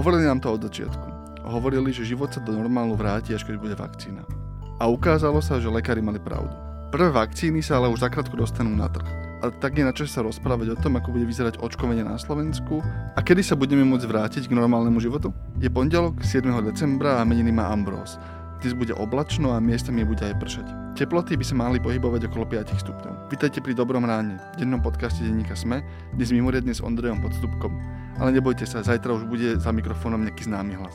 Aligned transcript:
Hovorili 0.00 0.24
nám 0.24 0.40
to 0.40 0.56
od 0.56 0.64
začiatku. 0.64 1.08
Hovorili, 1.44 1.92
že 1.92 2.08
život 2.08 2.32
sa 2.32 2.40
do 2.40 2.56
normálu 2.56 2.96
vráti, 2.96 3.36
až 3.36 3.44
keď 3.44 3.60
bude 3.60 3.76
vakcína. 3.76 4.24
A 4.80 4.88
ukázalo 4.88 5.44
sa, 5.44 5.60
že 5.60 5.68
lekári 5.68 6.00
mali 6.00 6.16
pravdu. 6.16 6.56
Prvé 6.88 7.12
vakcíny 7.12 7.60
sa 7.60 7.76
ale 7.76 7.92
už 7.92 8.00
zakrátko 8.00 8.32
dostanú 8.32 8.72
na 8.72 8.88
trh. 8.88 9.04
A 9.44 9.52
tak 9.52 9.76
je 9.76 9.84
na 9.84 9.92
čas 9.92 10.08
sa 10.08 10.24
rozprávať 10.24 10.72
o 10.72 10.80
tom, 10.80 10.96
ako 10.96 11.12
bude 11.12 11.28
vyzerať 11.28 11.60
očkovanie 11.60 12.00
na 12.00 12.16
Slovensku 12.16 12.80
a 13.12 13.20
kedy 13.20 13.44
sa 13.44 13.60
budeme 13.60 13.84
môcť 13.84 14.08
vrátiť 14.08 14.48
k 14.48 14.56
normálnemu 14.56 15.04
životu. 15.04 15.36
Je 15.60 15.68
pondelok 15.68 16.24
7. 16.24 16.48
decembra 16.64 17.20
a 17.20 17.28
meniny 17.28 17.52
má 17.52 17.68
Ambrose. 17.68 18.16
Dnes 18.60 18.76
bude 18.76 18.92
oblačno 18.92 19.56
a 19.56 19.60
miestami 19.60 20.04
bude 20.04 20.20
aj 20.20 20.36
pršať. 20.36 20.66
Teploty 20.92 21.32
by 21.32 21.44
sa 21.48 21.56
mali 21.56 21.80
pohybovať 21.80 22.28
okolo 22.28 22.44
5 22.44 22.76
stupňov. 22.76 23.32
Vítajte 23.32 23.64
pri 23.64 23.72
Dobrom 23.72 24.04
ráne, 24.04 24.36
dennom 24.60 24.84
podcaste 24.84 25.24
denníka 25.24 25.56
Sme, 25.56 25.80
dnes 26.12 26.28
mimoriadne 26.28 26.76
s 26.76 26.84
Ondrejom 26.84 27.24
Podstupkom. 27.24 27.72
Ale 28.20 28.36
nebojte 28.36 28.68
sa, 28.68 28.84
zajtra 28.84 29.16
už 29.16 29.24
bude 29.32 29.56
za 29.56 29.72
mikrofónom 29.72 30.20
nejaký 30.20 30.44
známy 30.44 30.76
hlas. 30.76 30.92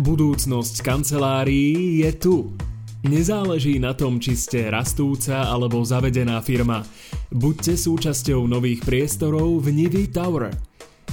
Budúcnosť 0.00 0.80
kancelárií 0.80 2.00
je 2.00 2.10
tu. 2.16 2.56
Nezáleží 3.04 3.76
na 3.76 3.92
tom, 3.92 4.16
či 4.16 4.32
ste 4.32 4.72
rastúca 4.72 5.44
alebo 5.44 5.84
zavedená 5.84 6.40
firma. 6.40 6.80
Buďte 7.28 7.76
súčasťou 7.76 8.48
nových 8.48 8.80
priestorov 8.88 9.60
v 9.60 9.84
Nivy 9.84 10.08
Tower. 10.08 10.48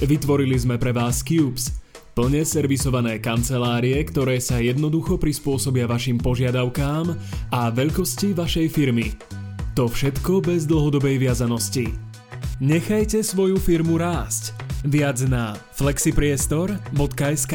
Vytvorili 0.00 0.56
sme 0.56 0.80
pre 0.80 0.96
vás 0.96 1.20
Cubes– 1.20 1.76
Plne 2.12 2.44
servisované 2.44 3.16
kancelárie, 3.24 3.96
ktoré 4.04 4.36
sa 4.36 4.60
jednoducho 4.60 5.16
prispôsobia 5.16 5.88
vašim 5.88 6.20
požiadavkám 6.20 7.16
a 7.48 7.72
veľkosti 7.72 8.36
vašej 8.36 8.68
firmy. 8.68 9.16
To 9.72 9.88
všetko 9.88 10.44
bez 10.44 10.68
dlhodobej 10.68 11.16
viazanosti. 11.16 11.88
Nechajte 12.60 13.24
svoju 13.24 13.56
firmu 13.56 13.96
rásť. 13.96 14.52
Viac 14.84 15.24
na 15.24 15.56
flexipriestor.sk 15.72 17.54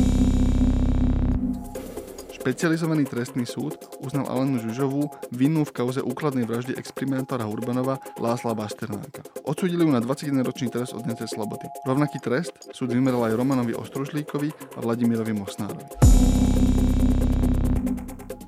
Špecializovaný 2.41 3.05
trestný 3.05 3.45
súd 3.45 3.77
uznal 4.01 4.25
Alenu 4.25 4.57
Žužovú 4.57 5.13
vinnú 5.29 5.61
v 5.61 5.77
kauze 5.77 6.01
úkladnej 6.01 6.49
vraždy 6.49 6.73
exprimentára 6.73 7.45
Urbanova 7.45 8.01
Lásla 8.17 8.57
Basternáka. 8.57 9.21
Odsúdili 9.45 9.85
ju 9.85 9.93
na 9.93 10.01
21-ročný 10.01 10.73
trest 10.73 10.97
odňacej 10.97 11.37
slobody. 11.37 11.69
Rovnaký 11.85 12.17
trest 12.17 12.73
súd 12.73 12.97
vymeral 12.97 13.29
aj 13.29 13.37
Romanovi 13.37 13.77
Ostružlíkovi 13.77 14.49
a 14.73 14.81
Vladimirovi 14.81 15.37
Mosnárovi. 15.37 15.85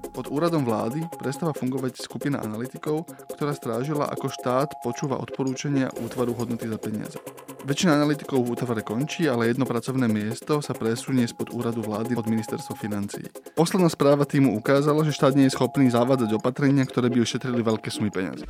Pod 0.09 0.25
úradom 0.33 0.65
vlády 0.65 1.05
prestáva 1.21 1.53
fungovať 1.53 2.01
skupina 2.01 2.41
analytikov, 2.41 3.05
ktorá 3.37 3.53
strážila, 3.53 4.09
ako 4.09 4.25
štát 4.25 4.73
počúva 4.81 5.21
odporúčania 5.21 5.93
útvaru 6.01 6.33
hodnoty 6.33 6.65
za 6.65 6.81
peniaze. 6.81 7.21
Väčšina 7.63 7.95
analytikov 7.95 8.43
v 8.43 8.59
útvare 8.59 8.83
končí, 8.83 9.23
ale 9.23 9.47
jedno 9.47 9.63
pracovné 9.63 10.11
miesto 10.11 10.59
sa 10.59 10.75
presunie 10.75 11.23
spod 11.23 11.55
úradu 11.55 11.79
vlády 11.79 12.11
od 12.19 12.27
ministerstva 12.27 12.75
financií. 12.75 13.23
Posledná 13.55 13.87
správa 13.87 14.27
týmu 14.27 14.51
ukázala, 14.59 15.07
že 15.07 15.15
štát 15.15 15.31
nie 15.31 15.47
je 15.47 15.55
schopný 15.55 15.87
zavádzať 15.87 16.35
opatrenia, 16.35 16.83
ktoré 16.83 17.07
by 17.07 17.23
ušetrili 17.23 17.63
veľké 17.63 17.87
sumy 17.87 18.11
peniazy. 18.11 18.43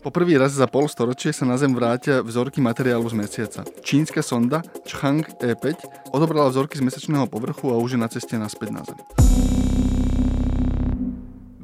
Po 0.00 0.08
prvý 0.08 0.40
raz 0.40 0.56
za 0.56 0.64
pol 0.64 0.88
storočie 0.88 1.28
sa 1.28 1.44
na 1.44 1.60
Zem 1.60 1.76
vrátia 1.76 2.24
vzorky 2.24 2.64
materiálu 2.64 3.04
z 3.12 3.20
mesiaca. 3.20 3.60
Čínska 3.84 4.24
sonda 4.24 4.64
Chang 4.88 5.28
E5 5.44 5.76
odobrala 6.08 6.48
vzorky 6.48 6.80
z 6.80 6.88
mesačného 6.88 7.28
povrchu 7.28 7.68
a 7.68 7.76
už 7.76 7.94
je 7.94 8.00
na 8.00 8.08
ceste 8.08 8.40
naspäť 8.40 8.72
na 8.72 8.80
Zem. 8.88 8.96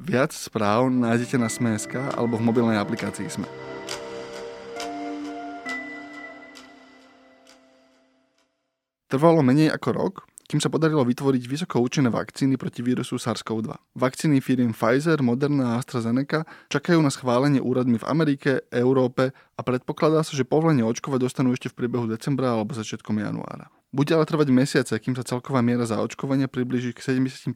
Viac 0.04 0.36
správ 0.36 0.92
nájdete 0.92 1.40
na 1.40 1.48
Sme.sk 1.48 1.96
alebo 2.12 2.36
v 2.36 2.44
mobilnej 2.44 2.76
aplikácii 2.76 3.24
Sme. 3.32 3.48
Trvalo 9.06 9.38
menej 9.38 9.70
ako 9.70 9.88
rok, 9.94 10.14
kým 10.50 10.58
sa 10.58 10.66
podarilo 10.66 11.06
vytvoriť 11.06 11.42
vysoko 11.46 11.78
účinné 11.78 12.10
vakcíny 12.10 12.58
proti 12.58 12.82
vírusu 12.82 13.22
SARS-CoV-2. 13.22 13.98
Vakcíny 13.98 14.42
firiem 14.42 14.74
Pfizer, 14.74 15.22
Moderna 15.22 15.74
a 15.74 15.78
AstraZeneca 15.78 16.42
čakajú 16.70 16.98
na 16.98 17.10
schválenie 17.14 17.62
úradmi 17.62 18.02
v 18.02 18.08
Amerike, 18.10 18.66
Európe 18.74 19.30
a 19.30 19.60
predpokladá 19.62 20.26
sa, 20.26 20.34
že 20.34 20.42
povolenie 20.42 20.82
očkovať 20.82 21.22
dostanú 21.22 21.54
ešte 21.54 21.70
v 21.70 21.86
priebehu 21.86 22.10
decembra 22.10 22.54
alebo 22.54 22.74
začiatkom 22.74 23.18
januára. 23.22 23.70
Bude 23.94 24.10
ale 24.18 24.26
trvať 24.26 24.50
mesiace, 24.50 24.94
kým 24.98 25.14
sa 25.14 25.22
celková 25.22 25.62
miera 25.62 25.86
zaočkovania 25.86 26.50
približí 26.50 26.90
k 26.90 27.02
70%, 27.02 27.46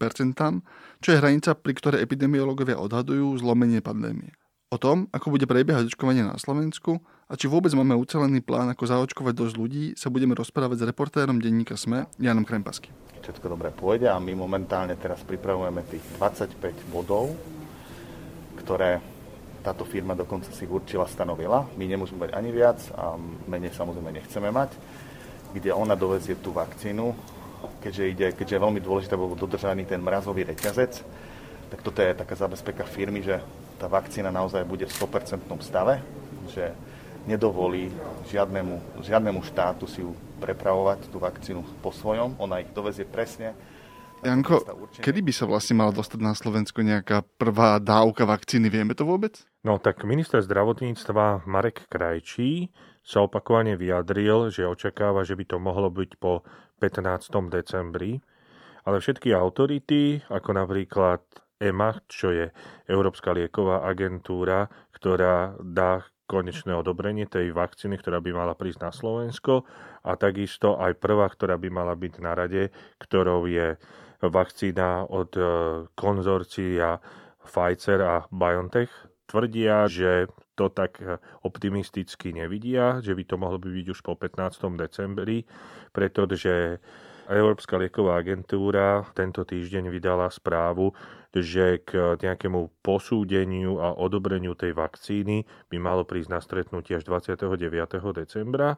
čo 1.02 1.08
je 1.10 1.18
hranica, 1.18 1.58
pri 1.58 1.72
ktorej 1.74 2.06
epidemiológovia 2.06 2.78
odhadujú 2.78 3.34
zlomenie 3.42 3.82
pandémie. 3.82 4.38
O 4.70 4.78
tom, 4.78 5.10
ako 5.10 5.34
bude 5.34 5.50
prebiehať 5.50 5.90
očkovanie 5.90 6.22
na 6.22 6.38
Slovensku 6.38 7.02
a 7.26 7.34
či 7.34 7.50
vôbec 7.50 7.74
máme 7.74 7.98
ucelený 7.98 8.38
plán, 8.38 8.70
ako 8.70 8.86
zaočkovať 8.86 9.34
dosť 9.34 9.54
ľudí, 9.58 9.84
sa 9.98 10.14
budeme 10.14 10.30
rozprávať 10.38 10.78
s 10.78 10.86
reportérom 10.86 11.42
denníka 11.42 11.74
SME, 11.74 12.06
Janom 12.22 12.46
Krempasky. 12.46 12.94
Všetko 13.18 13.50
dobre 13.50 13.74
pôjde 13.74 14.06
a 14.06 14.22
my 14.22 14.30
momentálne 14.30 14.94
teraz 14.94 15.26
pripravujeme 15.26 15.82
tých 15.90 16.06
25 16.22 16.86
bodov, 16.86 17.34
ktoré 18.62 19.02
táto 19.66 19.82
firma 19.82 20.14
dokonca 20.14 20.54
si 20.54 20.70
určila, 20.70 21.10
stanovila. 21.10 21.66
My 21.74 21.90
nemôžeme 21.90 22.30
mať 22.30 22.38
ani 22.38 22.54
viac 22.54 22.78
a 22.94 23.18
menej 23.50 23.74
samozrejme 23.74 24.22
nechceme 24.22 24.54
mať, 24.54 24.70
kde 25.50 25.74
ona 25.74 25.98
dovezie 25.98 26.38
tú 26.38 26.54
vakcínu, 26.54 27.10
keďže, 27.82 28.04
ide, 28.06 28.26
keďže 28.38 28.54
je 28.54 28.64
veľmi 28.70 28.78
dôležité, 28.78 29.18
bol 29.18 29.34
dodržaný 29.34 29.82
ten 29.90 29.98
mrazový 29.98 30.46
reťazec, 30.46 31.02
tak 31.74 31.82
toto 31.82 31.98
je 31.98 32.14
taká 32.14 32.38
zabezpeka 32.38 32.86
firmy, 32.86 33.26
že 33.26 33.42
tá 33.80 33.88
vakcína 33.88 34.28
naozaj 34.28 34.68
bude 34.68 34.84
v 34.84 34.92
100% 34.92 35.40
stave, 35.64 36.04
že 36.52 36.76
nedovolí 37.24 37.88
žiadnemu, 38.28 39.00
žiadnemu 39.00 39.40
štátu 39.40 39.88
si 39.88 40.04
ju 40.04 40.12
prepravovať, 40.36 41.08
tú 41.08 41.16
vakcínu 41.16 41.64
po 41.80 41.88
svojom. 41.88 42.36
Ona 42.36 42.60
ich 42.60 42.70
dovezie 42.76 43.08
presne. 43.08 43.56
Janko, 44.20 44.60
kedy 45.00 45.24
by 45.24 45.32
sa 45.32 45.48
vlastne 45.48 45.80
mala 45.80 45.96
dostať 45.96 46.20
na 46.20 46.36
Slovensku 46.36 46.84
nejaká 46.84 47.24
prvá 47.40 47.80
dávka 47.80 48.28
vakcíny? 48.28 48.68
Vieme 48.68 48.92
to 48.92 49.08
vôbec? 49.08 49.48
No 49.64 49.80
tak 49.80 50.04
minister 50.04 50.44
zdravotníctva 50.44 51.48
Marek 51.48 51.88
Krajčí 51.88 52.68
sa 53.00 53.24
opakovane 53.24 53.80
vyjadril, 53.80 54.52
že 54.52 54.68
očakáva, 54.68 55.24
že 55.24 55.40
by 55.40 55.44
to 55.48 55.56
mohlo 55.56 55.88
byť 55.88 56.20
po 56.20 56.44
15. 56.84 57.32
decembri. 57.48 58.20
Ale 58.84 59.00
všetky 59.00 59.32
autority, 59.32 60.20
ako 60.28 60.52
napríklad 60.52 61.24
EMA, 61.60 62.00
čo 62.08 62.32
je 62.32 62.48
Európska 62.88 63.36
lieková 63.36 63.84
agentúra, 63.84 64.64
ktorá 64.96 65.60
dá 65.60 66.08
konečné 66.24 66.72
odobrenie 66.72 67.28
tej 67.28 67.52
vakcíny, 67.52 68.00
ktorá 68.00 68.24
by 68.24 68.30
mala 68.32 68.54
prísť 68.56 68.80
na 68.80 68.90
Slovensko 68.94 69.68
a 70.06 70.16
takisto 70.16 70.80
aj 70.80 70.96
prvá, 70.96 71.28
ktorá 71.28 71.60
by 71.60 71.68
mala 71.68 71.92
byť 71.92 72.14
na 72.22 72.32
rade, 72.32 72.72
ktorou 73.02 73.44
je 73.44 73.76
vakcína 74.24 75.10
od 75.10 75.30
e, 75.36 75.42
konzorcia 75.92 77.02
Pfizer 77.44 78.00
a 78.00 78.16
BioNTech. 78.30 78.88
Tvrdia, 79.26 79.90
že 79.90 80.30
to 80.54 80.68
tak 80.70 81.00
optimisticky 81.46 82.34
nevidia, 82.34 83.00
že 83.00 83.16
by 83.16 83.22
to 83.24 83.36
mohlo 83.40 83.56
byť 83.56 83.86
už 83.90 84.00
po 84.04 84.12
15. 84.18 84.76
decembri, 84.76 85.46
pretože 85.94 86.82
Európska 87.30 87.78
lieková 87.78 88.18
agentúra 88.18 89.06
tento 89.14 89.46
týždeň 89.46 89.86
vydala 89.86 90.26
správu, 90.28 90.90
že 91.30 91.82
k 91.86 92.18
nejakému 92.18 92.82
posúdeniu 92.82 93.78
a 93.78 93.94
odobreniu 93.94 94.58
tej 94.58 94.74
vakcíny 94.74 95.46
by 95.70 95.76
malo 95.78 96.02
prísť 96.02 96.30
na 96.30 96.40
stretnutie 96.42 96.98
až 96.98 97.06
29. 97.06 97.62
decembra. 98.14 98.74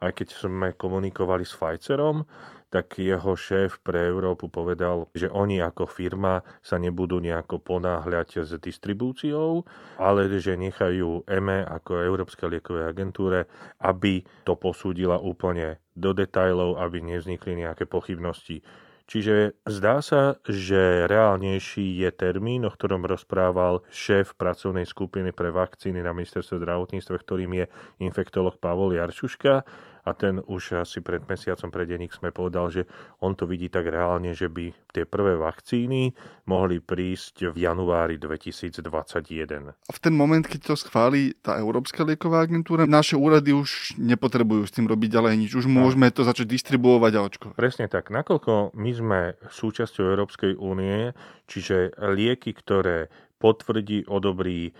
Aj 0.00 0.16
keď 0.16 0.32
sme 0.32 0.72
komunikovali 0.72 1.44
s 1.44 1.52
Pfizerom, 1.52 2.24
tak 2.70 3.02
jeho 3.02 3.34
šéf 3.34 3.82
pre 3.82 4.08
Európu 4.08 4.46
povedal, 4.46 5.10
že 5.12 5.26
oni 5.26 5.58
ako 5.58 5.90
firma 5.90 6.40
sa 6.62 6.78
nebudú 6.78 7.18
nejako 7.18 7.58
ponáhľať 7.58 8.46
s 8.46 8.54
distribúciou, 8.62 9.66
ale 9.98 10.30
že 10.38 10.54
nechajú 10.54 11.26
EME 11.26 11.66
ako 11.66 12.00
Európskej 12.00 12.48
liekovej 12.48 12.86
agentúre, 12.86 13.50
aby 13.82 14.22
to 14.46 14.54
posúdila 14.54 15.18
úplne 15.18 15.82
do 15.98 16.14
detajlov, 16.14 16.78
aby 16.78 17.02
nevznikli 17.02 17.60
nejaké 17.60 17.84
pochybnosti. 17.90 18.62
Čiže 19.10 19.58
zdá 19.66 19.98
sa, 20.06 20.38
že 20.46 21.10
reálnejší 21.10 21.98
je 21.98 22.10
termín, 22.14 22.62
o 22.62 22.70
ktorom 22.70 23.02
rozprával 23.02 23.82
šéf 23.90 24.38
pracovnej 24.38 24.86
skupiny 24.86 25.34
pre 25.34 25.50
vakcíny 25.50 25.98
na 25.98 26.14
ministerstve 26.14 26.62
zdravotníctva, 26.62 27.16
ktorým 27.18 27.58
je 27.58 27.66
infektolog 27.98 28.62
Pavol 28.62 28.94
Jaršuška 28.94 29.66
a 30.04 30.10
ten 30.16 30.40
už 30.44 30.80
asi 30.80 31.04
pred 31.04 31.24
mesiacom, 31.28 31.68
pred 31.68 31.86
denník 31.88 32.16
sme 32.16 32.32
povedal, 32.32 32.72
že 32.72 32.88
on 33.20 33.36
to 33.36 33.44
vidí 33.44 33.68
tak 33.68 33.88
reálne, 33.88 34.32
že 34.32 34.48
by 34.48 34.72
tie 34.90 35.04
prvé 35.04 35.36
vakcíny 35.36 36.16
mohli 36.48 36.82
prísť 36.82 37.52
v 37.52 37.66
januári 37.68 38.16
2021. 38.16 39.70
A 39.70 39.92
v 39.92 40.00
ten 40.00 40.14
moment, 40.14 40.42
keď 40.42 40.72
to 40.72 40.74
schváli 40.74 41.36
tá 41.38 41.60
Európska 41.60 42.02
lieková 42.02 42.44
agentúra, 42.48 42.88
naše 42.88 43.14
úrady 43.14 43.54
už 43.54 44.00
nepotrebujú 44.00 44.66
s 44.66 44.74
tým 44.74 44.88
robiť 44.88 45.08
ďalej 45.20 45.34
nič. 45.36 45.50
Už 45.54 45.66
môžeme 45.70 46.08
to 46.10 46.26
začať 46.26 46.48
distribuovať 46.50 47.12
a 47.16 47.24
očkovať. 47.24 47.54
Presne 47.54 47.86
tak. 47.86 48.08
Nakoľko 48.10 48.74
my 48.74 48.90
sme 48.90 49.20
súčasťou 49.46 50.04
Európskej 50.16 50.58
únie, 50.58 51.12
čiže 51.46 51.94
lieky, 52.00 52.56
ktoré 52.56 53.12
potvrdí, 53.40 54.04
odobrí 54.04 54.68
e, 54.68 54.72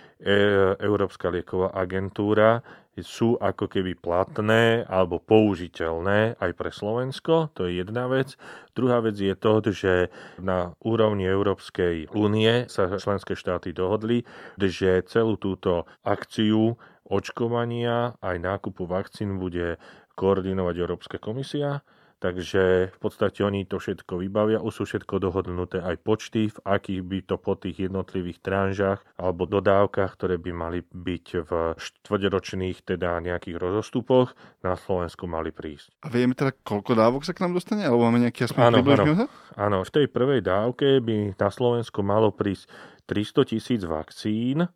Európska 0.76 1.32
lieková 1.32 1.72
agentúra, 1.72 2.60
sú 3.02 3.36
ako 3.40 3.66
keby 3.66 3.96
platné 3.98 4.84
alebo 4.88 5.20
použiteľné 5.20 6.40
aj 6.40 6.50
pre 6.56 6.70
Slovensko, 6.72 7.52
to 7.52 7.66
je 7.66 7.82
jedna 7.82 8.06
vec. 8.06 8.34
Druhá 8.72 9.04
vec 9.04 9.18
je 9.18 9.34
to, 9.36 9.60
že 9.70 9.94
na 10.40 10.72
úrovni 10.80 11.26
Európskej 11.26 12.12
únie 12.14 12.68
sa 12.70 12.88
členské 12.88 13.36
štáty 13.36 13.74
dohodli, 13.74 14.24
že 14.56 15.04
celú 15.06 15.36
túto 15.36 15.88
akciu 16.06 16.78
očkovania 17.10 18.14
aj 18.22 18.36
nákupu 18.38 18.86
vakcín 18.86 19.42
bude 19.42 19.76
koordinovať 20.14 20.74
Európska 20.78 21.16
komisia 21.18 21.82
Takže 22.20 22.92
v 22.92 22.98
podstate 23.00 23.40
oni 23.40 23.64
to 23.64 23.80
všetko 23.80 24.20
vybavia, 24.20 24.60
už 24.60 24.72
sú 24.76 24.84
všetko 24.84 25.24
dohodnuté 25.24 25.80
aj 25.80 25.96
počty, 26.04 26.52
v 26.52 26.58
akých 26.68 27.00
by 27.00 27.18
to 27.24 27.36
po 27.40 27.56
tých 27.56 27.88
jednotlivých 27.88 28.44
tranžách 28.44 29.00
alebo 29.16 29.48
dodávkach, 29.48 30.20
ktoré 30.20 30.36
by 30.36 30.52
mali 30.52 30.84
byť 30.84 31.26
v 31.48 31.50
štvrťročných 31.80 32.84
teda 32.84 33.24
nejakých 33.24 33.56
rozostupoch 33.56 34.36
na 34.60 34.76
Slovensku 34.76 35.24
mali 35.24 35.48
prísť. 35.48 35.96
A 36.04 36.12
vieme 36.12 36.36
teda, 36.36 36.52
koľko 36.60 36.92
dávok 36.92 37.24
sa 37.24 37.32
k 37.32 37.40
nám 37.40 37.56
dostane? 37.56 37.88
Alebo 37.88 38.04
máme 38.04 38.20
nejaký 38.20 38.52
aspoň 38.52 38.60
áno, 38.68 38.78
áno, 38.84 39.24
áno, 39.56 39.78
v 39.80 39.90
tej 39.90 40.06
prvej 40.12 40.44
dávke 40.44 41.00
by 41.00 41.40
na 41.40 41.48
Slovensku 41.48 42.04
malo 42.04 42.36
prísť 42.36 42.68
300 43.08 43.48
tisíc 43.56 43.80
vakcín, 43.88 44.68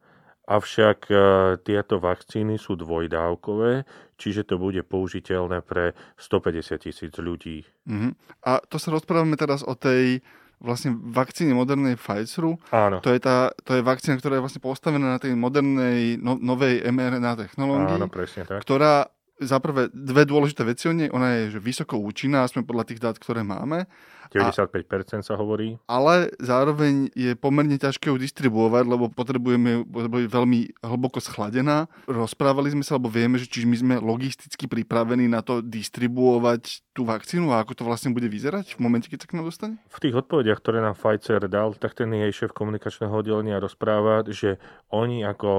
Avšak 0.45 0.99
e, 1.09 1.17
tieto 1.65 1.97
vakcíny 1.97 2.61
sú 2.61 2.77
dvojdávkové, 2.77 3.89
čiže 4.21 4.45
to 4.45 4.61
bude 4.61 4.85
použiteľné 4.85 5.65
pre 5.65 5.97
150 6.21 6.85
tisíc 6.85 7.15
ľudí. 7.17 7.65
Uh-huh. 7.89 8.13
A 8.45 8.61
to 8.69 8.77
sa 8.77 8.93
rozprávame 8.93 9.41
teraz 9.41 9.65
o 9.65 9.73
tej 9.73 10.21
vlastne 10.61 10.97
vakcíne 10.97 11.53
modernej 11.57 11.97
Pfizeru. 11.97 12.61
Áno. 12.73 13.01
To 13.05 13.13
je, 13.13 13.21
tá, 13.21 13.53
to 13.65 13.77
je 13.77 13.83
vakcína, 13.85 14.17
ktorá 14.21 14.41
je 14.41 14.45
vlastne 14.45 14.63
postavená 14.65 15.17
na 15.17 15.21
tej 15.21 15.37
modernej, 15.37 16.17
no, 16.17 16.41
novej 16.41 16.85
mRNA 16.89 17.49
technológii. 17.49 18.01
Áno, 18.01 18.09
presne 18.09 18.49
tak. 18.49 18.65
Ktorá 18.65 19.09
za 19.41 19.59
prvé 19.59 19.91
dve 19.91 20.23
dôležité 20.29 20.63
veci 20.63 20.87
o 20.87 20.95
nej. 20.95 21.11
Ona 21.11 21.45
je 21.45 21.59
že 21.59 21.61
vysoko 21.61 21.99
účinná, 21.99 22.47
sme 22.47 22.67
podľa 22.67 22.91
tých 22.91 23.01
dát, 23.03 23.17
ktoré 23.19 23.43
máme. 23.43 23.87
95% 24.35 25.23
sa 25.23 25.39
hovorí. 25.39 25.79
Ale 25.87 26.35
zároveň 26.43 27.13
je 27.15 27.39
pomerne 27.39 27.79
ťažké 27.79 28.11
ju 28.11 28.19
distribuovať, 28.19 28.85
lebo 28.89 29.07
potrebujeme 29.07 29.69
ju 29.79 29.81
veľmi 30.27 30.75
hlboko 30.83 31.23
schladená. 31.23 31.87
Rozprávali 32.11 32.75
sme 32.75 32.83
sa, 32.83 32.99
lebo 32.99 33.07
vieme, 33.07 33.39
že 33.39 33.47
čiže 33.47 33.71
my 33.71 33.77
sme 33.77 33.95
logisticky 34.03 34.67
pripravení 34.67 35.31
na 35.31 35.45
to 35.45 35.63
distribuovať 35.63 36.83
tú 36.95 37.07
vakcínu 37.07 37.51
a 37.51 37.63
ako 37.63 37.75
to 37.75 37.83
vlastne 37.87 38.15
bude 38.15 38.31
vyzerať 38.31 38.79
v 38.79 38.83
momente, 38.83 39.11
keď 39.11 39.27
sa 39.27 39.29
k 39.31 39.35
nám 39.39 39.51
dostane? 39.51 39.75
V 39.91 39.99
tých 39.99 40.15
odpovediach, 40.15 40.63
ktoré 40.63 40.79
nám 40.79 40.95
Pfizer 40.95 41.43
dal, 41.51 41.75
tak 41.75 41.99
ten 41.99 42.11
jej 42.15 42.31
šéf 42.31 42.55
komunikačného 42.55 43.11
oddelenia 43.11 43.59
rozpráva, 43.59 44.23
že 44.27 44.63
oni 44.95 45.27
ako 45.27 45.51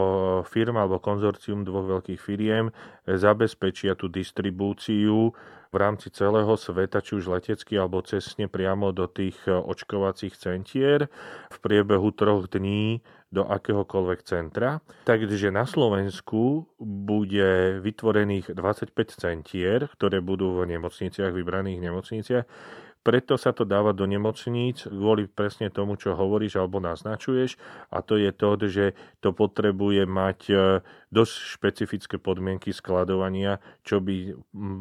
firma 0.47 0.87
alebo 0.87 1.03
konzorcium 1.03 1.67
dvoch 1.67 1.99
veľkých 1.99 2.19
firiem 2.23 2.71
zabezpečia 3.65 3.97
tú 3.97 4.05
distribúciu 4.05 5.33
v 5.73 5.75
rámci 5.75 6.13
celého 6.13 6.53
sveta, 6.53 7.01
či 7.01 7.17
už 7.17 7.27
letecky 7.27 7.75
alebo 7.75 8.05
cestne 8.05 8.45
priamo 8.45 8.93
do 8.93 9.09
tých 9.09 9.35
e, 9.49 9.51
očkovacích 9.51 10.37
centier 10.37 11.09
v 11.51 11.57
priebehu 11.59 12.13
troch 12.13 12.47
dní 12.47 13.01
do 13.33 13.43
akéhokoľvek 13.43 14.19
centra. 14.23 14.79
Takže 15.09 15.49
na 15.51 15.65
Slovensku 15.67 16.69
bude 16.79 17.81
vytvorených 17.81 18.53
25 18.55 18.93
centier, 19.19 19.89
ktoré 19.91 20.21
budú 20.21 20.61
v 20.61 20.77
nemocniciach, 20.77 21.33
vybraných 21.33 21.81
nemocniciach, 21.81 22.45
preto 23.05 23.37
sa 23.37 23.53
to 23.53 23.69
dáva 23.69 23.93
do 23.93 24.09
nemocníc 24.09 24.89
kvôli 24.89 25.29
presne 25.29 25.69
tomu, 25.69 25.93
čo 25.93 26.17
hovoríš 26.17 26.57
alebo 26.57 26.81
naznačuješ 26.81 27.53
a 27.93 28.01
to 28.01 28.17
je 28.17 28.33
to, 28.33 28.49
že 28.65 28.85
to 29.21 29.29
potrebuje 29.29 30.09
mať 30.09 30.39
e, 30.49 30.55
dosť 31.13 31.33
špecifické 31.53 32.15
podmienky 32.17 32.73
skladovania, 32.73 33.61
čo 33.85 34.01
by 34.01 34.33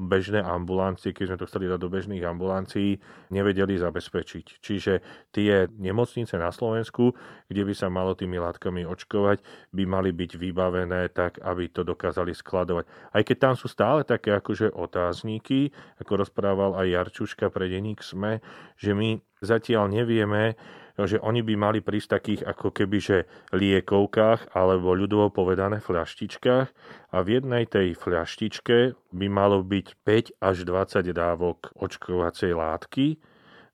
bežné 0.08 0.40
ambulancie, 0.40 1.12
keď 1.12 1.36
sme 1.36 1.40
to 1.44 1.48
chceli 1.52 1.68
dať 1.68 1.78
do 1.78 1.92
bežných 1.92 2.24
ambulancií, 2.24 2.96
nevedeli 3.28 3.76
zabezpečiť. 3.76 4.58
Čiže 4.64 4.92
tie 5.28 5.68
nemocnice 5.76 6.40
na 6.40 6.48
Slovensku, 6.48 7.12
kde 7.52 7.62
by 7.68 7.74
sa 7.76 7.92
malo 7.92 8.16
tými 8.16 8.40
látkami 8.40 8.88
očkovať, 8.88 9.44
by 9.76 9.84
mali 9.84 10.16
byť 10.16 10.30
vybavené 10.40 11.12
tak, 11.12 11.44
aby 11.44 11.68
to 11.68 11.84
dokázali 11.84 12.32
skladovať. 12.32 12.88
Aj 13.12 13.20
keď 13.20 13.36
tam 13.36 13.54
sú 13.54 13.68
stále 13.68 14.00
také 14.02 14.32
akože 14.32 14.72
otázníky, 14.72 15.76
ako 16.00 16.24
rozprával 16.24 16.74
aj 16.80 16.86
Jarčuška 16.88 17.52
pre 17.52 17.68
denník 17.68 18.00
sme, 18.14 18.38
že 18.78 18.94
my 18.94 19.18
zatiaľ 19.42 19.90
nevieme, 19.90 20.54
že 20.94 21.18
oni 21.18 21.42
by 21.42 21.54
mali 21.58 21.78
prísť 21.82 22.08
takých 22.22 22.40
ako 22.46 22.70
keby 22.70 22.98
že 23.02 23.18
liekovkách 23.50 24.54
alebo 24.54 24.94
ľudovo 24.94 25.34
povedané 25.34 25.82
fľaštičkách 25.82 26.68
a 27.10 27.16
v 27.18 27.28
jednej 27.34 27.66
tej 27.66 27.98
fľaštičke 27.98 28.94
by 29.10 29.26
malo 29.26 29.66
byť 29.66 29.86
5 30.06 30.38
až 30.38 30.56
20 30.62 31.10
dávok 31.10 31.74
očkovacej 31.74 32.54
látky. 32.54 33.18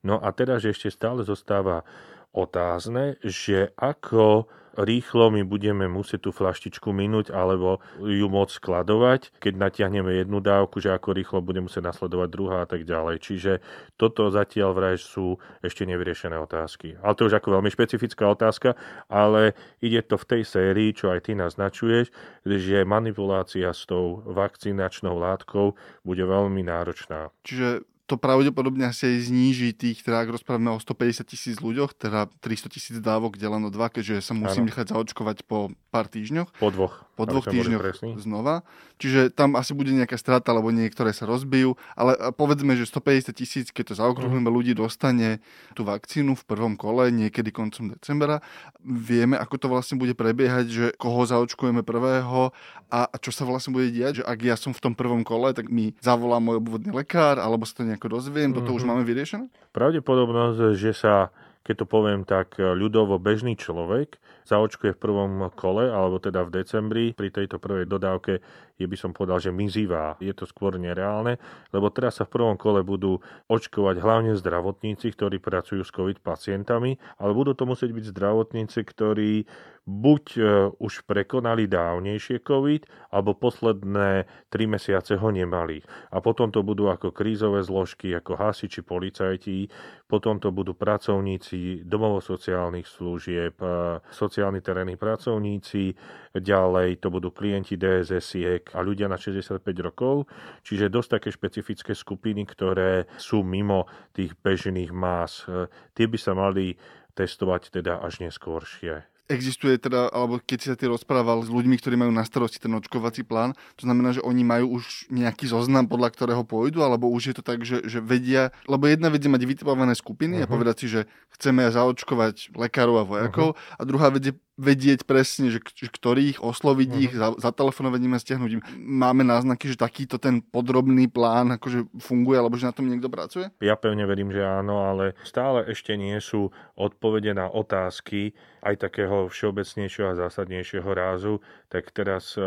No 0.01 0.17
a 0.17 0.33
teraz 0.33 0.65
ešte 0.65 0.89
stále 0.89 1.21
zostáva 1.21 1.85
otázne, 2.33 3.21
že 3.21 3.69
ako 3.77 4.49
rýchlo 4.77 5.33
my 5.33 5.43
budeme 5.43 5.85
musieť 5.87 6.29
tú 6.29 6.31
flaštičku 6.31 6.91
minúť 6.95 7.33
alebo 7.33 7.83
ju 7.99 8.27
môcť 8.27 8.53
skladovať, 8.55 9.21
keď 9.41 9.53
natiahneme 9.57 10.11
jednu 10.15 10.39
dávku, 10.39 10.79
že 10.79 10.93
ako 10.95 11.15
rýchlo 11.15 11.39
bude 11.43 11.59
musieť 11.59 11.91
nasledovať 11.91 12.29
druhá 12.31 12.57
a 12.63 12.69
tak 12.69 12.87
ďalej. 12.87 13.19
Čiže 13.21 13.51
toto 13.99 14.31
zatiaľ 14.31 14.71
vraj 14.75 14.97
sú 14.99 15.39
ešte 15.59 15.83
nevyriešené 15.87 16.37
otázky. 16.39 16.95
Ale 17.03 17.17
to 17.17 17.27
už 17.27 17.37
ako 17.37 17.59
veľmi 17.59 17.69
špecifická 17.69 18.31
otázka, 18.31 18.79
ale 19.11 19.53
ide 19.83 19.99
to 20.05 20.15
v 20.15 20.27
tej 20.37 20.41
sérii, 20.47 20.95
čo 20.95 21.11
aj 21.11 21.27
ty 21.27 21.35
naznačuješ, 21.35 22.09
že 22.47 22.87
manipulácia 22.87 23.69
s 23.71 23.83
tou 23.85 24.23
vakcinačnou 24.25 25.19
látkou 25.19 25.75
bude 26.07 26.23
veľmi 26.23 26.63
náročná. 26.63 27.29
Čiže 27.43 27.90
to 28.11 28.19
pravdepodobne 28.19 28.91
asi 28.91 29.07
aj 29.07 29.31
zníži 29.31 29.71
tých, 29.71 30.03
teda 30.03 30.27
ak 30.27 30.35
rozprávame 30.35 30.75
o 30.75 30.83
150 30.83 31.23
tisíc 31.23 31.55
ľuďoch, 31.63 31.95
teda 31.95 32.27
300 32.43 32.67
tisíc 32.67 32.97
dávok 32.99 33.39
deleno 33.39 33.71
dva, 33.71 33.87
keďže 33.87 34.19
sa 34.19 34.35
musím 34.35 34.67
ano. 34.67 34.75
nechať 34.75 34.91
zaočkovať 34.91 35.47
po 35.47 35.71
pár 35.95 36.11
týždňoch. 36.11 36.51
Po 36.59 36.67
dvoch. 36.67 37.07
Po 37.15 37.23
dvoch 37.23 37.47
týždňoch 37.47 38.19
znova. 38.19 38.67
Čiže 38.99 39.31
tam 39.31 39.55
asi 39.55 39.71
bude 39.71 39.95
nejaká 39.95 40.19
strata, 40.19 40.51
lebo 40.51 40.69
niektoré 40.75 41.15
sa 41.15 41.23
rozbijú. 41.23 41.79
Ale 41.95 42.35
povedzme, 42.35 42.75
že 42.75 42.83
150 42.83 43.31
tisíc, 43.31 43.67
keď 43.71 43.93
to 43.93 43.99
zaokrúhlime, 44.03 44.45
mm. 44.45 44.55
ľudí 44.59 44.73
dostane 44.75 45.39
tú 45.73 45.87
vakcínu 45.87 46.35
v 46.35 46.43
prvom 46.43 46.75
kole, 46.75 47.09
niekedy 47.09 47.49
koncom 47.49 47.95
decembra. 47.95 48.43
Vieme, 48.83 49.39
ako 49.39 49.55
to 49.55 49.67
vlastne 49.71 49.95
bude 49.95 50.13
prebiehať, 50.13 50.65
že 50.67 50.85
koho 50.99 51.23
zaočkujeme 51.23 51.81
prvého 51.81 52.51
a 52.91 53.07
čo 53.23 53.31
sa 53.31 53.47
vlastne 53.47 53.71
bude 53.71 53.87
diať, 53.87 54.21
že 54.21 54.23
ak 54.27 54.39
ja 54.43 54.59
som 54.59 54.75
v 54.75 54.83
tom 54.83 54.93
prvom 54.93 55.23
kole, 55.23 55.55
tak 55.55 55.71
mi 55.71 55.95
zavolá 56.03 56.43
môj 56.43 56.59
obvodný 56.59 56.91
lekár, 56.91 57.39
alebo 57.39 57.63
sa 57.63 57.79
to 57.79 57.87
nejak 57.87 58.00
nejako 58.01 58.17
dozviem? 58.17 58.49
Mm-hmm. 58.49 58.57
Toto 58.65 58.73
už 58.73 58.81
mhm. 58.81 58.89
máme 58.89 59.03
vyriešené? 59.05 59.45
Pravdepodobnosť, 59.69 60.73
že 60.73 60.91
sa 60.97 61.29
keď 61.61 61.75
to 61.81 61.85
poviem 61.85 62.21
tak 62.25 62.57
ľudovo 62.57 63.21
bežný 63.21 63.53
človek, 63.53 64.17
zaočkuje 64.49 64.97
v 64.97 65.01
prvom 65.01 65.33
kole, 65.53 65.87
alebo 65.87 66.17
teda 66.17 66.41
v 66.43 66.53
decembri, 66.61 67.05
pri 67.13 67.29
tejto 67.29 67.61
prvej 67.61 67.85
dodávke 67.85 68.41
je 68.81 68.89
by 68.89 68.97
som 68.97 69.13
povedal, 69.13 69.37
že 69.37 69.53
mizivá. 69.53 70.17
Je 70.17 70.33
to 70.33 70.49
skôr 70.49 70.81
nereálne, 70.81 71.37
lebo 71.69 71.93
teraz 71.93 72.17
sa 72.17 72.25
v 72.25 72.33
prvom 72.33 72.57
kole 72.57 72.81
budú 72.81 73.21
očkovať 73.45 74.01
hlavne 74.01 74.33
zdravotníci, 74.33 75.13
ktorí 75.13 75.37
pracujú 75.37 75.85
s 75.85 75.93
COVID 75.93 76.25
pacientami, 76.25 76.97
ale 77.21 77.31
budú 77.37 77.53
to 77.53 77.69
musieť 77.69 77.93
byť 77.93 78.05
zdravotníci, 78.09 78.79
ktorí 78.81 79.45
buď 79.81 80.23
e, 80.37 80.41
už 80.77 81.09
prekonali 81.09 81.65
dávnejšie 81.65 82.45
COVID, 82.45 83.13
alebo 83.13 83.33
posledné 83.33 84.29
3 84.53 84.73
mesiace 84.77 85.17
ho 85.17 85.29
nemali. 85.33 85.81
A 86.13 86.21
potom 86.21 86.53
to 86.53 86.61
budú 86.61 86.89
ako 86.89 87.09
krízové 87.09 87.65
zložky, 87.65 88.13
ako 88.13 88.37
hasiči, 88.37 88.85
policajti, 88.85 89.69
potom 90.05 90.37
to 90.37 90.53
budú 90.53 90.77
pracovníci 90.77 91.50
domovo-sociálnych 91.83 92.87
služieb, 92.87 93.59
e, 93.59 93.99
sociálni 94.13 94.63
terénni 94.63 94.95
pracovníci, 94.95 95.93
ďalej 96.31 97.03
to 97.03 97.07
budú 97.11 97.35
klienti 97.35 97.75
DSS-iek 97.75 98.71
a 98.71 98.79
ľudia 98.79 99.11
na 99.11 99.19
65 99.19 99.63
rokov, 99.83 100.31
čiže 100.63 100.87
dosť 100.87 101.09
také 101.19 101.29
špecifické 101.35 101.91
skupiny, 101.91 102.47
ktoré 102.47 103.09
sú 103.19 103.43
mimo 103.43 103.89
tých 104.15 104.37
bežných 104.39 104.95
más. 104.95 105.43
E, 105.45 105.67
tie 105.91 106.07
by 106.07 106.17
sa 106.17 106.31
mali 106.31 106.79
testovať 107.11 107.81
teda 107.81 107.99
až 107.99 108.23
neskôršie. 108.23 109.10
Existuje 109.31 109.79
teda, 109.79 110.11
alebo 110.11 110.37
keď 110.43 110.57
si 110.59 110.67
sa 110.67 110.77
ty 110.77 110.85
rozprával 110.91 111.41
s 111.41 111.49
ľuďmi, 111.49 111.79
ktorí 111.79 111.95
majú 111.95 112.11
na 112.11 112.27
starosti 112.27 112.59
ten 112.59 112.71
očkovací 112.75 113.23
plán, 113.23 113.55
to 113.79 113.87
znamená, 113.87 114.11
že 114.11 114.21
oni 114.21 114.43
majú 114.43 114.77
už 114.77 115.07
nejaký 115.07 115.47
zoznam, 115.47 115.87
podľa 115.87 116.11
ktorého 116.11 116.43
pôjdu, 116.43 116.83
alebo 116.83 117.07
už 117.07 117.31
je 117.31 117.35
to 117.39 117.43
tak, 117.43 117.63
že, 117.63 117.87
že 117.87 118.03
vedia, 118.03 118.51
lebo 118.67 118.85
jedna 118.91 119.07
vec 119.07 119.23
je 119.23 119.31
mať 119.31 119.43
vytipované 119.47 119.95
skupiny 119.95 120.43
uh-huh. 120.43 120.45
a 120.45 120.49
mhm. 120.49 120.53
povedať 120.53 120.75
si, 120.83 120.87
že 120.91 121.01
chceme 121.39 121.63
zaočkovať 121.71 122.53
lekárov 122.53 123.01
a 123.01 123.07
vojakov 123.07 123.55
uh-huh. 123.55 123.79
a 123.79 123.81
druhá 123.87 124.11
vec 124.11 124.23
je 124.29 124.35
vedieť 124.61 125.09
presne, 125.09 125.49
že, 125.49 125.57
ktorých, 125.65 126.45
osloviť 126.45 126.89
uh-huh. 126.93 127.03
ich, 127.09 127.13
za, 127.17 127.33
zatelefonovať 127.41 127.99
im 128.05 128.13
a 128.13 128.21
stiahnuť 128.21 128.51
im. 128.53 128.61
Máme 128.77 129.25
náznaky, 129.25 129.73
že 129.73 129.81
takýto 129.81 130.21
ten 130.21 130.45
podrobný 130.45 131.09
plán 131.09 131.57
akože 131.57 131.89
funguje, 131.97 132.37
alebo 132.37 132.61
že 132.61 132.69
na 132.69 132.75
tom 132.77 132.85
niekto 132.85 133.09
pracuje? 133.09 133.49
Ja 133.57 133.73
pevne 133.73 134.05
verím, 134.05 134.29
že 134.29 134.45
áno, 134.45 134.85
ale 134.85 135.17
stále 135.25 135.65
ešte 135.65 135.97
nie 135.97 136.15
sú 136.21 136.53
odpovede 136.77 137.33
na 137.33 137.49
otázky 137.49 138.37
aj 138.61 138.77
takého 138.77 139.25
všeobecnejšieho 139.25 140.13
a 140.13 140.19
zásadnejšieho 140.21 140.89
rázu, 140.93 141.41
tak 141.73 141.89
teraz 141.89 142.37
eh, 142.37 142.45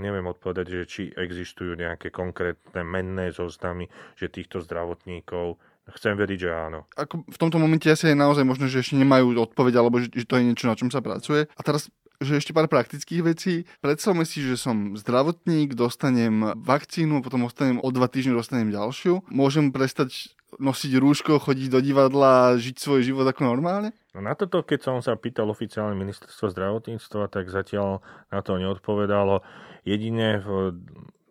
neviem 0.00 0.24
odpovedať, 0.24 0.66
že 0.66 0.82
či 0.88 1.02
existujú 1.12 1.76
nejaké 1.76 2.08
konkrétne 2.08 2.80
menné 2.80 3.28
zoznamy, 3.28 3.92
že 4.16 4.32
týchto 4.32 4.64
zdravotníkov 4.64 5.60
Chcem 5.96 6.14
veriť, 6.14 6.38
že 6.38 6.50
áno. 6.50 6.86
Ako 6.94 7.26
v 7.26 7.38
tomto 7.38 7.58
momente 7.58 7.90
asi 7.90 8.12
je 8.12 8.16
naozaj 8.18 8.46
možné, 8.46 8.70
že 8.70 8.82
ešte 8.82 8.98
nemajú 8.98 9.34
odpoveď, 9.38 9.82
alebo 9.82 9.98
že, 9.98 10.10
že 10.10 10.26
to 10.26 10.38
je 10.38 10.46
niečo, 10.46 10.70
na 10.70 10.78
čom 10.78 10.88
sa 10.88 11.02
pracuje. 11.02 11.50
A 11.54 11.60
teraz 11.62 11.90
že 12.20 12.36
ešte 12.36 12.52
pár 12.52 12.68
praktických 12.68 13.24
vecí. 13.24 13.64
Predstavme 13.80 14.28
si, 14.28 14.44
že 14.44 14.60
som 14.60 14.92
zdravotník, 14.92 15.72
dostanem 15.72 16.52
vakcínu, 16.52 17.24
potom 17.24 17.48
ostanem 17.48 17.80
o 17.80 17.88
dva 17.88 18.12
týždne 18.12 18.36
dostanem 18.36 18.68
ďalšiu. 18.68 19.24
Môžem 19.32 19.72
prestať 19.72 20.36
nosiť 20.60 21.00
rúško, 21.00 21.40
chodiť 21.40 21.68
do 21.72 21.80
divadla, 21.80 22.60
žiť 22.60 22.76
svoj 22.76 23.00
život 23.08 23.24
ako 23.24 23.48
normálne? 23.48 23.96
No 24.12 24.20
na 24.20 24.36
toto, 24.36 24.60
keď 24.60 24.80
som 24.84 24.96
sa 25.00 25.16
pýtal 25.16 25.48
oficiálne 25.48 25.96
ministerstvo 25.96 26.52
zdravotníctva, 26.52 27.32
tak 27.32 27.48
zatiaľ 27.48 28.04
na 28.28 28.44
to 28.44 28.60
neodpovedalo. 28.60 29.40
Jedine 29.88 30.44
v, 30.44 30.76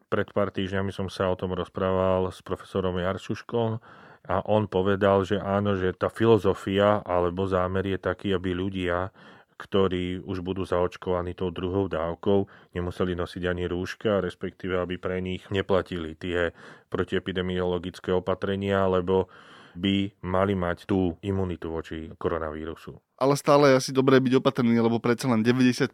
pred 0.09 0.25
pár 0.33 0.49
týždňami 0.49 0.89
som 0.89 1.05
sa 1.11 1.29
o 1.29 1.37
tom 1.37 1.53
rozprával 1.53 2.33
s 2.33 2.41
profesorom 2.41 2.97
Jarčuškom, 2.97 3.77
a 4.27 4.43
on 4.45 4.67
povedal, 4.67 5.23
že 5.23 5.39
áno, 5.39 5.79
že 5.79 5.95
tá 5.95 6.11
filozofia 6.11 6.99
alebo 7.07 7.47
zámer 7.47 7.95
je 7.95 7.99
taký, 7.99 8.35
aby 8.35 8.51
ľudia, 8.51 9.13
ktorí 9.59 10.23
už 10.23 10.39
budú 10.39 10.63
zaočkovaní 10.63 11.35
tou 11.35 11.51
druhou 11.51 11.91
dávkou, 11.91 12.47
nemuseli 12.75 13.15
nosiť 13.15 13.43
ani 13.47 13.67
rúška, 13.67 14.23
respektíve 14.23 14.79
aby 14.79 14.95
pre 14.95 15.19
nich 15.19 15.43
neplatili 15.51 16.15
tie 16.15 16.55
protiepidemiologické 16.87 18.15
opatrenia, 18.15 18.87
lebo 18.87 19.27
by 19.75 20.11
mali 20.25 20.57
mať 20.57 20.89
tú 20.89 21.15
imunitu 21.21 21.69
voči 21.69 22.09
koronavírusu. 22.17 22.97
Ale 23.19 23.35
stále 23.35 23.75
je 23.75 23.79
asi 23.83 23.91
dobré 23.91 24.17
byť 24.23 24.39
opatrný, 24.39 24.79
lebo 24.79 24.97
predsa 24.97 25.27
len 25.27 25.43
95% 25.43 25.91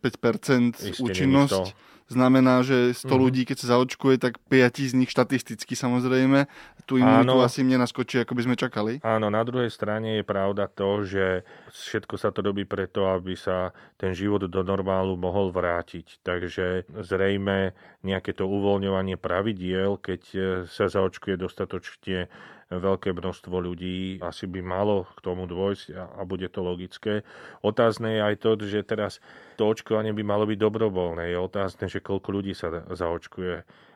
Isté 0.77 1.01
účinnosť 1.01 1.74
znamená, 2.07 2.62
že 2.62 2.93
100 2.93 3.05
mm-hmm. 3.05 3.17
ľudí, 3.17 3.41
keď 3.50 3.57
sa 3.62 3.67
zaočkuje, 3.77 4.15
tak 4.21 4.38
5 4.50 4.91
z 4.91 4.93
nich 4.93 5.09
štatisticky 5.09 5.74
samozrejme 5.74 6.45
tú 6.85 7.01
imunitu 7.01 7.33
Áno. 7.33 7.41
asi 7.41 7.65
mne 7.65 7.81
naskočí, 7.81 8.21
ako 8.21 8.38
by 8.38 8.41
sme 8.45 8.55
čakali. 8.55 9.01
Áno, 9.01 9.33
na 9.33 9.41
druhej 9.41 9.74
strane 9.74 10.21
je 10.21 10.24
pravda 10.24 10.69
to, 10.69 11.01
že 11.01 11.41
všetko 11.74 12.15
sa 12.21 12.29
to 12.29 12.45
robí 12.45 12.63
preto, 12.63 13.09
aby 13.09 13.33
sa 13.33 13.74
ten 13.97 14.13
život 14.13 14.45
do 14.45 14.62
normálu 14.62 15.17
mohol 15.17 15.50
vrátiť. 15.50 16.21
Takže 16.21 16.85
zrejme 17.01 17.74
nejaké 18.05 18.38
to 18.38 18.45
uvoľňovanie 18.45 19.17
pravidiel, 19.17 19.97
keď 19.97 20.21
sa 20.69 20.85
zaočkuje 20.85 21.41
dostatočne 21.41 22.29
veľké 22.65 23.13
množstvo 23.13 23.62
ľudí, 23.62 24.17
asi 24.25 24.50
by 24.50 24.62
malo 24.65 25.05
k 25.13 25.19
tomu 25.21 25.45
dôjsť 25.45 25.93
a 25.93 26.21
bude 26.25 26.50
to 26.50 26.65
logické. 26.65 27.21
Otázne 27.62 28.17
je 28.17 28.21
aj 28.25 28.35
to, 28.41 28.50
že 28.65 28.89
teraz 28.89 29.21
to 29.55 29.69
očkovanie 29.69 30.09
by 30.12 30.25
malo 30.25 30.50
byť 30.50 30.57
dobrovoľné. 30.57 31.29
Je 31.29 31.38
otázne, 31.38 31.85
že 31.85 31.95
koľko 32.02 32.30
ľudí 32.42 32.56
sa 32.56 32.72
zaočkuje. 32.72 33.56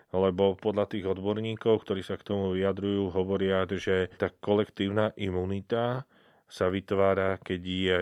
Lebo 0.10 0.58
podľa 0.58 0.89
tých 0.89 1.06
odborníkov, 1.06 1.86
ktorí 1.86 2.01
sa 2.01 2.18
k 2.18 2.34
tomu 2.34 2.58
vyjadrujú, 2.58 3.13
hovoria, 3.13 3.63
že 3.70 4.10
tá 4.18 4.34
kolektívna 4.34 5.13
imunita 5.13 6.03
sa 6.50 6.65
vytvára, 6.68 7.38
keď 7.41 7.62
je 7.62 7.98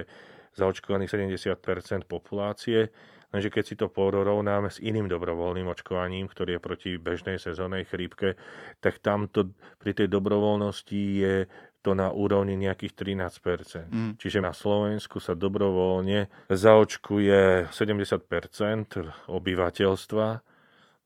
zaočkovaných 0.55 1.11
70% 1.11 2.07
populácie 2.07 2.87
Lenže 3.27 3.51
keď 3.51 3.63
si 3.67 3.75
to 3.75 3.91
porovnáme 3.91 4.71
s 4.71 4.79
iným 4.79 5.11
dobrovoľným 5.11 5.67
očkovaním, 5.67 6.31
ktorý 6.31 6.55
je 6.55 6.63
proti 6.63 6.89
bežnej 6.95 7.35
sezónnej 7.35 7.83
chrípke, 7.83 8.39
tak 8.79 9.03
tamto 9.03 9.51
pri 9.83 9.91
tej 9.91 10.07
dobrovoľnosti 10.07 11.01
je 11.19 11.43
to 11.87 11.95
na 11.95 12.11
úrovni 12.11 12.59
nejakých 12.59 12.99
13%. 12.99 13.87
Mm. 13.87 14.11
Čiže 14.19 14.43
na 14.43 14.51
Slovensku 14.51 15.23
sa 15.23 15.39
dobrovoľne 15.39 16.27
zaočkuje 16.51 17.71
70% 17.71 19.31
obyvateľstva 19.31 20.27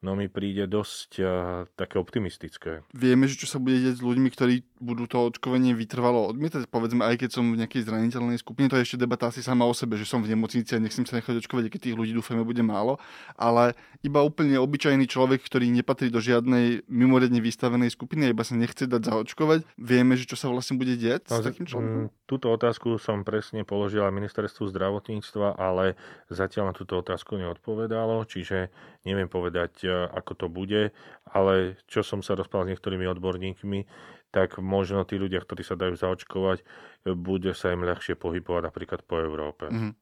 no 0.02 0.18
mi 0.18 0.26
príde 0.26 0.66
dosť 0.66 1.10
uh, 1.22 1.28
také 1.78 2.02
optimistické. 2.02 2.82
Vieme, 2.90 3.30
že 3.30 3.38
čo 3.38 3.48
sa 3.48 3.62
bude 3.62 3.78
deť 3.78 4.02
s 4.02 4.04
ľuďmi, 4.04 4.30
ktorí 4.34 4.66
budú 4.82 5.06
to 5.06 5.30
očkovanie 5.30 5.78
vytrvalo 5.78 6.26
odmietať, 6.34 6.66
povedzme 6.66 7.06
aj 7.06 7.22
keď 7.22 7.30
som 7.38 7.46
v 7.54 7.62
nejakej 7.62 7.86
zraniteľnej 7.86 8.42
skupine, 8.42 8.66
to 8.66 8.82
je 8.82 8.86
ešte 8.90 9.06
debata 9.06 9.30
asi 9.30 9.46
sama 9.46 9.70
o 9.70 9.74
sebe, 9.78 10.02
že 10.02 10.10
som 10.10 10.26
v 10.26 10.34
nemocnici 10.34 10.74
a 10.74 10.82
nechcem 10.82 11.06
sa 11.06 11.22
nechať 11.22 11.38
očkovať, 11.46 11.70
keď 11.70 11.80
tých 11.86 11.98
ľudí 11.98 12.18
dúfame 12.18 12.42
bude 12.42 12.66
málo, 12.66 12.98
ale 13.38 13.78
iba 14.02 14.26
úplne 14.26 14.58
obyčajný 14.58 15.06
človek, 15.06 15.46
ktorý 15.46 15.70
nepatrí 15.70 16.10
do 16.10 16.18
žiadnej 16.18 16.90
mimoriadne 16.90 17.38
vystavenej 17.38 17.94
skupiny, 17.94 18.34
iba 18.34 18.42
sa 18.42 18.58
nechce 18.58 18.90
dať 18.90 19.02
zaočkovať, 19.06 19.70
vieme, 19.78 20.18
že 20.18 20.26
čo 20.26 20.34
sa 20.34 20.50
vlastne 20.50 20.82
bude 20.82 20.98
deť 20.98 21.30
no, 21.30 21.38
s 21.38 21.46
takým 21.46 21.66
človekom? 21.70 22.02
Túto 22.26 22.50
otázku 22.50 22.98
som 22.98 23.22
presne 23.22 23.62
položila 23.62 24.10
ministerstvu 24.10 24.66
zdravotníctva, 24.74 25.62
ale 25.62 25.94
zatiaľ 26.34 26.74
na 26.74 26.76
túto 26.76 26.98
otázku 26.98 27.38
neodpovedalo, 27.38 28.26
čiže 28.26 28.74
neviem 29.06 29.30
povedať 29.30 29.91
ako 29.92 30.32
to 30.34 30.48
bude, 30.48 30.82
ale 31.28 31.76
čo 31.86 32.02
som 32.02 32.24
sa 32.24 32.34
rozprával 32.40 32.68
s 32.68 32.72
niektorými 32.76 33.06
odborníkmi, 33.12 33.80
tak 34.32 34.58
možno 34.64 35.04
tí 35.04 35.20
ľudia, 35.20 35.44
ktorí 35.44 35.62
sa 35.62 35.76
dajú 35.76 36.00
zaočkovať, 36.00 36.64
bude 37.20 37.52
sa 37.52 37.76
im 37.76 37.84
ľahšie 37.84 38.16
pohybovať 38.16 38.64
napríklad 38.64 39.04
po 39.04 39.20
Európe. 39.20 39.68
Mm-hmm. 39.68 39.94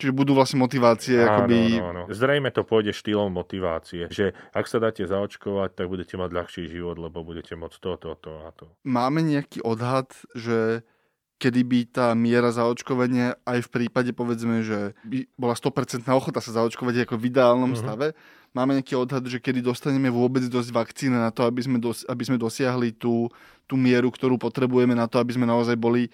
Čiže 0.00 0.16
budú 0.16 0.32
vlastne 0.32 0.64
motivácie, 0.64 1.20
áno, 1.20 1.44
akoby... 1.44 1.58
Áno, 1.76 1.88
áno. 1.92 2.02
Zrejme 2.08 2.48
to 2.56 2.64
pôjde 2.64 2.96
štýlom 2.96 3.28
motivácie, 3.36 4.08
že 4.08 4.32
ak 4.56 4.64
sa 4.64 4.80
dáte 4.80 5.04
zaočkovať, 5.04 5.76
tak 5.76 5.92
budete 5.92 6.16
mať 6.16 6.30
ľahší 6.32 6.72
život, 6.72 6.96
lebo 6.96 7.20
budete 7.20 7.52
môcť 7.52 7.76
to, 7.76 7.92
to, 8.00 8.10
to 8.16 8.32
a 8.48 8.50
to. 8.56 8.66
Máme 8.88 9.20
nejaký 9.20 9.60
odhad, 9.60 10.08
že 10.32 10.88
kedy 11.40 11.60
by 11.64 11.80
tá 11.88 12.06
miera 12.12 12.52
zaočkovania 12.52 13.40
aj 13.48 13.64
v 13.64 13.68
prípade, 13.72 14.12
povedzme, 14.12 14.60
že 14.60 14.92
by 15.08 15.24
bola 15.40 15.56
100% 15.56 16.04
ochota 16.12 16.44
sa 16.44 16.60
zaočkovať 16.60 17.08
ako 17.08 17.16
v 17.16 17.32
ideálnom 17.32 17.72
uh-huh. 17.72 17.80
stave, 17.80 18.06
máme 18.52 18.76
nejaký 18.76 19.00
odhad, 19.00 19.24
že 19.24 19.40
kedy 19.40 19.64
dostaneme 19.64 20.12
vôbec 20.12 20.44
dosť 20.44 20.68
vakcíny 20.68 21.16
na 21.16 21.32
to, 21.32 21.48
aby 21.48 21.64
sme, 21.64 21.80
dos- 21.80 22.04
aby 22.04 22.22
sme 22.28 22.36
dosiahli 22.36 22.92
tú, 22.92 23.32
tú 23.64 23.80
mieru, 23.80 24.12
ktorú 24.12 24.36
potrebujeme 24.36 24.92
na 24.92 25.08
to, 25.08 25.16
aby 25.16 25.32
sme 25.32 25.48
naozaj 25.48 25.80
boli 25.80 26.12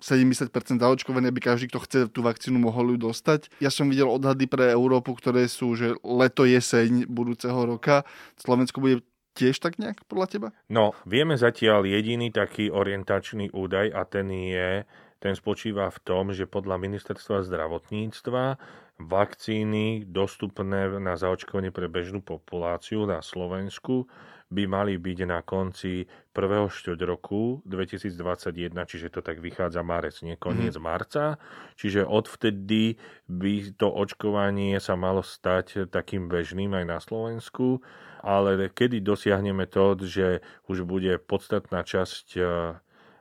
70% 0.00 0.50
zaočkovaní, 0.82 1.30
aby 1.30 1.38
každý, 1.38 1.70
kto 1.70 1.78
chce 1.84 1.98
tú 2.10 2.26
vakcínu, 2.26 2.58
mohol 2.58 2.96
ju 2.96 3.12
dostať. 3.12 3.52
Ja 3.62 3.70
som 3.70 3.86
videl 3.86 4.10
odhady 4.10 4.50
pre 4.50 4.74
Európu, 4.74 5.14
ktoré 5.14 5.46
sú, 5.46 5.78
že 5.78 5.94
leto, 6.02 6.42
jeseň 6.42 7.06
budúceho 7.06 7.60
roka. 7.62 8.02
Slovensko 8.40 8.82
bude 8.82 9.06
tiež 9.32 9.58
tak 9.58 9.80
nejak 9.80 10.04
podľa 10.06 10.26
teba? 10.28 10.48
No, 10.68 10.96
vieme 11.08 11.36
zatiaľ 11.36 11.88
jediný 11.88 12.28
taký 12.32 12.68
orientačný 12.68 13.52
údaj 13.52 13.92
a 13.92 14.04
ten 14.04 14.28
je, 14.30 14.84
ten 15.22 15.34
spočíva 15.36 15.88
v 15.88 15.98
tom, 16.02 16.24
že 16.34 16.50
podľa 16.50 16.76
ministerstva 16.82 17.46
zdravotníctva 17.46 18.44
vakcíny 19.02 20.06
dostupné 20.06 21.00
na 21.00 21.18
zaočkovanie 21.18 21.74
pre 21.74 21.90
bežnú 21.90 22.22
populáciu 22.22 23.08
na 23.08 23.24
Slovensku 23.24 24.06
by 24.52 24.68
mali 24.68 25.00
byť 25.00 25.18
na 25.24 25.40
konci 25.40 26.04
prvého 26.36 26.68
štvrť 26.68 27.00
roku 27.08 27.64
2021, 27.64 28.68
čiže 28.84 29.08
to 29.08 29.24
tak 29.24 29.40
vychádza 29.40 29.80
marec, 29.80 30.20
nie 30.20 30.36
koniec 30.36 30.76
mm. 30.76 30.84
marca. 30.84 31.40
Čiže 31.80 32.04
odvtedy 32.04 33.00
by 33.32 33.72
to 33.80 33.88
očkovanie 33.88 34.76
sa 34.76 34.92
malo 34.92 35.24
stať 35.24 35.88
takým 35.88 36.28
bežným 36.28 36.76
aj 36.76 36.84
na 36.84 36.98
Slovensku, 37.00 37.80
ale 38.20 38.68
kedy 38.68 39.00
dosiahneme 39.00 39.64
to, 39.64 39.96
že 40.04 40.44
už 40.68 40.84
bude 40.84 41.16
podstatná 41.24 41.80
časť 41.80 42.26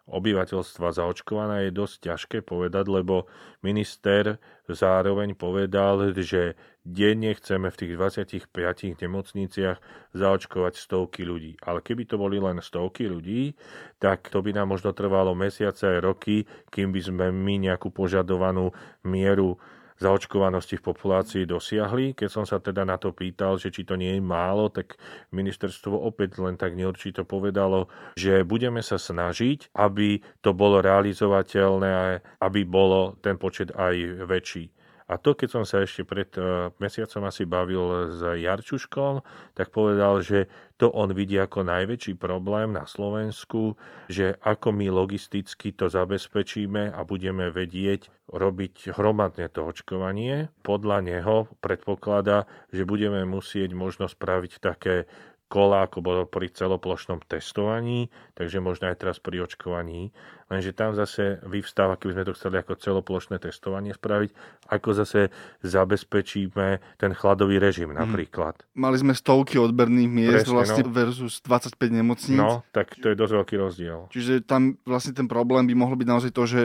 obyvateľstva 0.10 0.96
zaočkovaná 0.96 1.65
je 1.67 1.72
dosť 1.75 1.96
ťažké 2.10 2.38
povedať, 2.41 2.89
lebo 2.89 3.29
minister 3.62 4.41
zároveň 4.65 5.38
povedal, 5.38 6.15
že 6.17 6.58
denne 6.81 7.34
chceme 7.38 7.70
v 7.70 7.79
tých 7.79 7.93
25 7.93 8.98
nemocniciach 8.98 9.77
zaočkovať 10.17 10.74
stovky 10.77 11.22
ľudí. 11.22 11.53
Ale 11.62 11.86
keby 11.86 12.10
to 12.10 12.17
boli 12.17 12.41
len 12.41 12.58
stovky 12.63 13.05
ľudí, 13.05 13.53
tak 14.01 14.34
to 14.34 14.41
by 14.41 14.55
nám 14.55 14.74
možno 14.74 14.89
trvalo 14.96 15.38
mesiace 15.38 15.98
aj 15.98 16.00
roky, 16.01 16.50
kým 16.74 16.89
by 16.89 17.01
sme 17.01 17.25
my 17.29 17.70
nejakú 17.70 17.93
požadovanú 17.93 18.74
mieru 19.05 19.62
zaočkovanosti 20.01 20.81
v 20.81 20.88
populácii 20.89 21.43
dosiahli. 21.46 22.17
Keď 22.17 22.29
som 22.34 22.46
sa 22.50 22.58
teda 22.58 22.81
na 22.81 22.98
to 22.98 23.13
pýtal, 23.13 23.62
že 23.62 23.70
či 23.70 23.86
to 23.86 23.93
nie 23.93 24.17
je 24.17 24.24
málo, 24.24 24.74
tak 24.74 24.98
ministerstvo 25.29 25.93
opäť 25.93 26.41
len 26.41 26.58
tak 26.58 26.74
neurčito 26.74 27.22
povedalo, 27.22 27.86
že 28.17 28.41
budeme 28.41 28.81
sa 28.81 28.98
snažiť, 28.98 29.70
aby 29.77 30.25
to 30.41 30.58
bolo 30.58 30.81
realizovateľné, 30.81 32.25
aby 32.41 32.62
bolo 32.65 33.22
ten 33.22 33.38
počet 33.38 33.70
aj 33.77 34.25
väčší. 34.25 34.81
A 35.12 35.20
to, 35.20 35.36
keď 35.36 35.50
som 35.60 35.63
sa 35.68 35.84
ešte 35.84 36.08
pred 36.08 36.32
uh, 36.39 36.72
mesiacom 36.80 37.27
asi 37.27 37.44
bavil 37.44 38.15
s 38.15 38.24
Jarčuškom, 38.24 39.20
tak 39.51 39.75
povedal, 39.75 40.24
že 40.24 40.48
to 40.80 40.88
on 40.88 41.12
vidí 41.12 41.36
ako 41.36 41.68
najväčší 41.68 42.15
problém 42.15 42.72
na 42.72 42.88
Slovensku, 42.88 43.75
že 44.08 44.39
ako 44.39 44.72
my 44.72 44.88
logisticky 44.88 45.75
to 45.75 45.91
zabezpečíme 45.91 46.96
a 46.96 47.00
budeme 47.03 47.51
vedieť 47.51 48.08
robiť 48.32 48.96
hromadne 48.96 49.51
to 49.51 49.68
očkovanie. 49.68 50.48
Podľa 50.63 50.98
neho 51.03 51.51
predpokladá, 51.60 52.48
že 52.72 52.88
budeme 52.88 53.27
musieť 53.27 53.75
možno 53.75 54.08
spraviť 54.08 54.63
také 54.63 55.12
kola, 55.51 55.84
ako 55.84 56.00
bolo 56.00 56.24
pri 56.24 56.48
celoplošnom 56.48 57.27
testovaní, 57.27 58.08
takže 58.39 58.63
možno 58.63 58.88
aj 58.88 59.03
teraz 59.03 59.20
pri 59.20 59.43
očkovaní. 59.43 60.15
Lenže 60.48 60.72
tam 60.72 60.96
zase 60.96 61.43
vyvstáva, 61.43 62.00
keby 62.00 62.15
sme 62.15 62.27
to 62.27 62.36
chceli 62.39 62.63
ako 62.63 62.79
celoplošné 62.79 63.43
testovanie 63.43 63.91
spraviť, 63.91 64.31
ako 64.72 64.89
zase 64.96 65.27
zabezpečíme 65.60 66.79
ten 66.96 67.12
chladový 67.12 67.60
režim 67.60 67.91
mhm. 67.91 68.00
napríklad. 68.00 68.55
Hmm. 68.72 68.88
Mali 68.88 68.96
sme 69.03 69.12
stovky 69.12 69.60
odberných 69.60 70.08
miest 70.08 70.48
Presne, 70.48 70.55
vlastne 70.55 70.84
no. 70.88 70.96
versus 70.96 71.43
25 71.43 71.75
nemocníc. 71.91 72.39
No, 72.39 72.63
tak 72.72 72.96
to 72.96 73.12
je 73.12 73.15
dosť 73.20 73.34
veľký 73.43 73.55
rozdiel. 73.60 74.00
Čiže 74.08 74.48
tam 74.48 74.79
vlastne 74.88 75.12
ten 75.12 75.27
problém 75.27 75.67
by 75.67 75.75
mohol 75.75 76.00
byť 76.00 76.08
naozaj 76.08 76.31
to, 76.31 76.43
že 76.48 76.62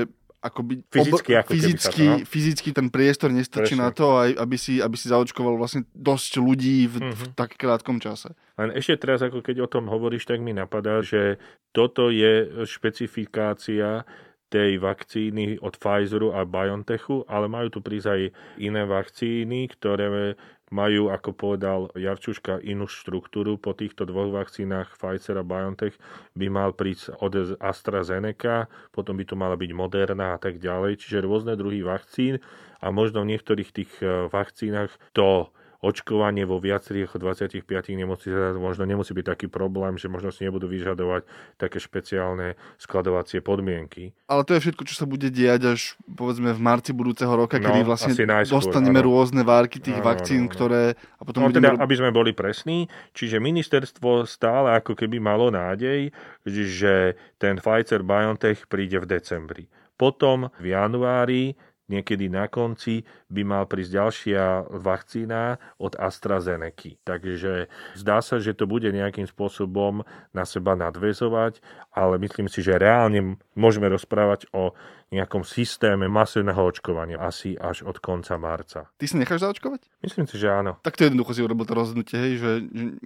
akoby 0.47 0.87
fyzicky, 0.89 1.33
ob, 1.35 1.41
ako 1.43 1.51
fyzicky, 1.53 2.05
to, 2.07 2.11
no? 2.11 2.17
fyzicky 2.23 2.69
ten 2.71 2.89
priestor 2.89 3.29
nestačí 3.35 3.75
Presne. 3.75 3.87
na 3.87 3.91
to, 3.91 4.17
aj, 4.17 4.31
aby, 4.39 4.57
si, 4.57 4.79
aby 4.79 4.97
si 4.97 5.11
zaočkoval 5.11 5.59
vlastne 5.59 5.83
dosť 5.93 6.33
ľudí 6.39 6.87
v, 6.87 6.95
mm-hmm. 7.03 7.15
v 7.15 7.23
mhm. 7.27 7.33
tak 7.35 7.59
krátkom 7.59 7.99
čase. 7.99 8.33
Len 8.57 8.73
ešte 8.73 9.03
teraz, 9.03 9.21
ako 9.21 9.43
keď 9.43 9.67
o 9.67 9.69
tom 9.69 9.91
hovoríš, 9.91 10.25
tak 10.25 10.41
mi 10.41 10.55
napadá, 10.55 11.03
že 11.03 11.43
toto 11.75 12.09
je 12.09 12.65
špecifikácia 12.65 14.09
tej 14.47 14.79
vakcíny 14.79 15.59
od 15.59 15.75
Pfizeru 15.75 16.31
a 16.31 16.47
BioNTechu, 16.47 17.27
ale 17.27 17.51
majú 17.51 17.79
tu 17.79 17.79
prísť 17.83 18.09
aj 18.15 18.21
iné 18.63 18.83
vakcíny, 18.87 19.67
ktoré 19.75 20.39
majú, 20.71 21.15
ako 21.15 21.31
povedal 21.35 21.81
Jarčuška, 21.95 22.63
inú 22.63 22.91
štruktúru. 22.91 23.59
Po 23.59 23.75
týchto 23.75 24.07
dvoch 24.07 24.31
vakcínach 24.35 24.95
Pfizer 24.99 25.39
a 25.39 25.47
BioNTech 25.47 25.95
by 26.35 26.47
mal 26.51 26.75
prísť 26.75 27.19
od 27.23 27.59
AstraZeneca, 27.59 28.67
potom 28.91 29.15
by 29.19 29.25
to 29.27 29.39
mala 29.39 29.55
byť 29.55 29.71
Moderna 29.75 30.35
a 30.35 30.39
tak 30.39 30.59
ďalej. 30.59 31.03
Čiže 31.03 31.27
rôzne 31.27 31.55
druhy 31.55 31.87
vakcín 31.87 32.43
a 32.83 32.91
možno 32.91 33.23
v 33.23 33.35
niektorých 33.35 33.71
tých 33.71 33.93
eh, 34.03 34.27
vakcínach 34.31 34.91
to 35.15 35.51
očkovanie 35.87 36.43
vo 36.43 36.59
viacerých 36.59 37.15
25 37.15 37.63
nemocniciach 37.71 38.59
možno 38.59 38.83
nemusí 38.83 39.15
byť 39.15 39.27
taký 39.31 39.47
problém, 39.47 39.95
že 39.95 40.11
možno 40.11 40.35
si 40.35 40.43
nebudú 40.43 40.67
vyžadovať 40.67 41.23
také 41.55 41.79
špeciálne 41.79 42.59
skladovacie 42.83 43.39
podmienky. 43.39 44.11
Ale 44.27 44.43
to 44.43 44.59
je 44.59 44.67
všetko, 44.67 44.83
čo 44.91 44.95
sa 44.99 45.07
bude 45.07 45.31
diať 45.31 45.79
až 45.79 45.81
povedzme 46.05 46.51
v 46.51 46.61
marci 46.61 46.91
budúceho 46.91 47.31
roka, 47.31 47.63
no, 47.63 47.71
kedy 47.71 47.87
vlastne 47.87 48.19
najskôr, 48.19 48.59
dostaneme 48.59 48.99
áno. 48.99 49.09
rôzne 49.15 49.47
várky 49.47 49.79
tých 49.79 50.03
áno, 50.03 50.07
vakcín, 50.11 50.51
áno, 50.51 50.53
ktoré... 50.53 50.83
A 51.17 51.23
potom 51.23 51.47
no 51.47 51.55
budeme... 51.55 51.71
teda, 51.71 51.79
aby 51.79 51.95
sme 51.95 52.11
boli 52.11 52.35
presní, 52.35 52.91
čiže 53.15 53.39
ministerstvo 53.39 54.27
stále 54.27 54.75
ako 54.75 54.99
keby 54.99 55.23
malo 55.23 55.55
nádej, 55.55 56.11
že 56.43 57.15
ten 57.39 57.63
Pfizer-BioNTech 57.63 58.67
príde 58.67 58.99
v 58.99 59.07
decembri. 59.07 59.65
Potom 59.97 60.53
v 60.61 60.77
januári 60.77 61.57
niekedy 61.87 62.27
na 62.27 62.51
konci 62.51 63.07
by 63.31 63.43
mal 63.47 63.65
prísť 63.67 63.91
ďalšia 63.95 64.43
vakcína 64.71 65.59
od 65.79 65.95
AstraZeneca. 65.95 66.99
Takže 67.07 67.71
zdá 67.95 68.19
sa, 68.21 68.43
že 68.43 68.55
to 68.55 68.67
bude 68.67 68.91
nejakým 68.91 69.27
spôsobom 69.27 70.03
na 70.35 70.45
seba 70.45 70.75
nadvezovať, 70.75 71.63
ale 71.95 72.19
myslím 72.23 72.51
si, 72.51 72.61
že 72.63 72.79
reálne 72.79 73.39
môžeme 73.55 73.87
rozprávať 73.87 74.51
o 74.51 74.75
nejakom 75.15 75.47
systéme 75.47 76.11
masívneho 76.11 76.59
očkovania 76.67 77.23
asi 77.23 77.55
až 77.55 77.87
od 77.87 78.03
konca 78.03 78.35
marca. 78.43 78.91
Ty 78.99 79.05
si 79.07 79.15
necháš 79.15 79.47
zaočkovať? 79.47 79.87
Myslím 80.03 80.27
si, 80.27 80.35
že 80.35 80.51
áno. 80.51 80.83
Tak 80.83 80.99
to 80.99 81.07
jednoducho 81.07 81.31
si 81.31 81.47
urobil 81.47 81.63
to 81.63 81.79
rozhodnutie, 81.79 82.19
hej, 82.19 82.33
že, 82.43 82.51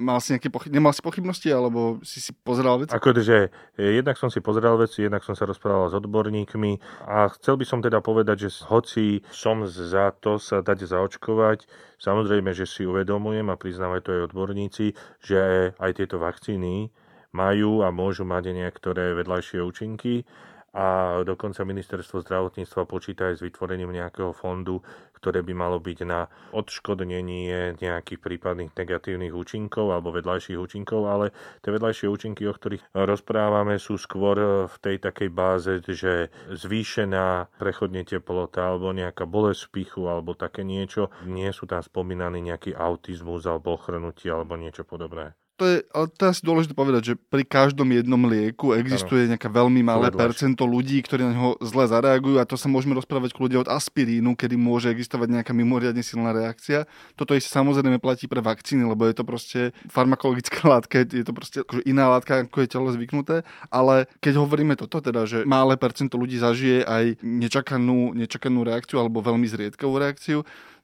mal 0.01 0.17
si 0.25 0.33
nejaké 0.33 0.49
pochy- 0.49 0.73
nemal 0.73 0.97
si 0.97 1.05
pochybnosti, 1.05 1.53
alebo 1.53 2.01
si 2.01 2.25
si 2.25 2.33
pozeral 2.33 2.81
veci? 2.81 2.97
Ako, 2.97 3.13
že 3.21 3.53
jednak 3.77 4.17
som 4.17 4.33
si 4.33 4.41
pozeral 4.41 4.81
veci, 4.81 5.05
jednak 5.05 5.21
som 5.29 5.37
sa 5.37 5.45
rozprával 5.45 5.93
s 5.93 5.95
odborníkmi 6.01 7.05
a 7.05 7.29
chcel 7.37 7.61
by 7.61 7.69
som 7.69 7.85
teda 7.85 8.01
povedať, 8.01 8.49
že 8.49 8.65
hoci 8.65 9.21
som 9.29 9.69
za 9.69 10.17
to 10.17 10.41
sa 10.41 10.65
dať 10.65 10.89
zaočkovať, 10.89 11.69
samozrejme, 12.01 12.57
že 12.57 12.65
si 12.65 12.89
uvedomujem 12.89 13.45
a 13.53 13.61
priznávajú 13.61 14.01
to 14.01 14.11
aj 14.17 14.25
odborníci, 14.33 14.87
že 15.21 15.73
aj 15.77 16.01
tieto 16.01 16.17
vakcíny 16.17 16.89
majú 17.37 17.85
a 17.85 17.93
môžu 17.93 18.25
mať 18.25 18.57
niektoré 18.57 19.15
vedľajšie 19.15 19.63
účinky 19.63 20.25
a 20.71 21.19
dokonca 21.27 21.67
ministerstvo 21.67 22.23
zdravotníctva 22.23 22.87
počíta 22.87 23.31
aj 23.31 23.43
s 23.43 23.45
vytvorením 23.45 23.91
nejakého 23.91 24.31
fondu, 24.31 24.79
ktoré 25.19 25.43
by 25.43 25.53
malo 25.53 25.83
byť 25.83 25.99
na 26.07 26.31
odškodnenie 26.55 27.77
nejakých 27.77 28.21
prípadných 28.23 28.73
negatívnych 28.73 29.35
účinkov 29.35 29.91
alebo 29.91 30.15
vedľajších 30.15 30.57
účinkov, 30.57 31.01
ale 31.11 31.27
tie 31.61 31.75
vedľajšie 31.75 32.07
účinky, 32.07 32.47
o 32.47 32.55
ktorých 32.55 32.97
rozprávame, 32.97 33.83
sú 33.83 33.99
skôr 33.99 34.67
v 34.71 34.77
tej 34.81 34.97
takej 35.03 35.29
báze, 35.29 35.73
že 35.85 36.33
zvýšená 36.55 37.51
prechodne 37.59 38.07
teplota 38.07 38.71
alebo 38.71 38.95
nejaká 38.95 39.27
bolesť 39.27 39.75
pichu 39.75 40.07
alebo 40.07 40.39
také 40.39 40.63
niečo. 40.63 41.11
Nie 41.27 41.51
sú 41.51 41.67
tam 41.67 41.83
spomínaní 41.83 42.41
nejaký 42.41 42.73
autizmus 42.79 43.45
alebo 43.45 43.77
ochrnutie 43.77 44.33
alebo 44.33 44.55
niečo 44.55 44.87
podobné 44.87 45.35
to 45.61 45.69
je, 45.69 45.77
ale 45.93 46.09
asi 46.25 46.41
dôležité 46.41 46.73
povedať, 46.73 47.03
že 47.13 47.15
pri 47.21 47.45
každom 47.45 47.93
jednom 47.93 48.25
lieku 48.25 48.73
existuje 48.73 49.29
nejaké 49.29 49.53
veľmi 49.53 49.85
malé 49.85 50.09
percento 50.09 50.65
ľudí, 50.65 51.05
ktorí 51.05 51.29
na 51.29 51.37
neho 51.37 51.61
zle 51.61 51.85
zareagujú 51.85 52.41
a 52.41 52.49
to 52.49 52.57
sa 52.57 52.73
môžeme 52.73 52.97
rozprávať 52.97 53.37
ľudia 53.37 53.61
od 53.61 53.69
aspirínu, 53.69 54.33
kedy 54.41 54.57
môže 54.57 54.89
existovať 54.89 55.37
nejaká 55.37 55.53
mimoriadne 55.53 56.01
silná 56.01 56.33
reakcia. 56.33 56.89
Toto 57.13 57.37
isté 57.37 57.53
samozrejme 57.53 58.01
platí 58.01 58.25
pre 58.25 58.41
vakcíny, 58.41 58.89
lebo 58.89 59.05
je 59.05 59.13
to 59.13 59.29
proste 59.29 59.77
farmakologická 59.93 60.65
látka, 60.73 61.05
je 61.05 61.29
to 61.29 61.37
proste 61.37 61.61
akože 61.61 61.85
iná 61.85 62.09
látka, 62.09 62.49
ako 62.49 62.65
je 62.65 62.69
telo 62.73 62.89
zvyknuté, 62.89 63.45
ale 63.69 64.09
keď 64.25 64.41
hovoríme 64.41 64.81
toto 64.81 65.05
teda, 65.05 65.29
že 65.29 65.45
malé 65.45 65.77
percento 65.77 66.17
ľudí 66.17 66.41
zažije 66.41 66.89
aj 66.89 67.21
nečakanú, 67.21 68.17
nečakanú 68.17 68.65
reakciu 68.65 68.97
alebo 68.97 69.21
veľmi 69.21 69.45
zriedkavú 69.45 70.01
reakciu, 70.01 70.41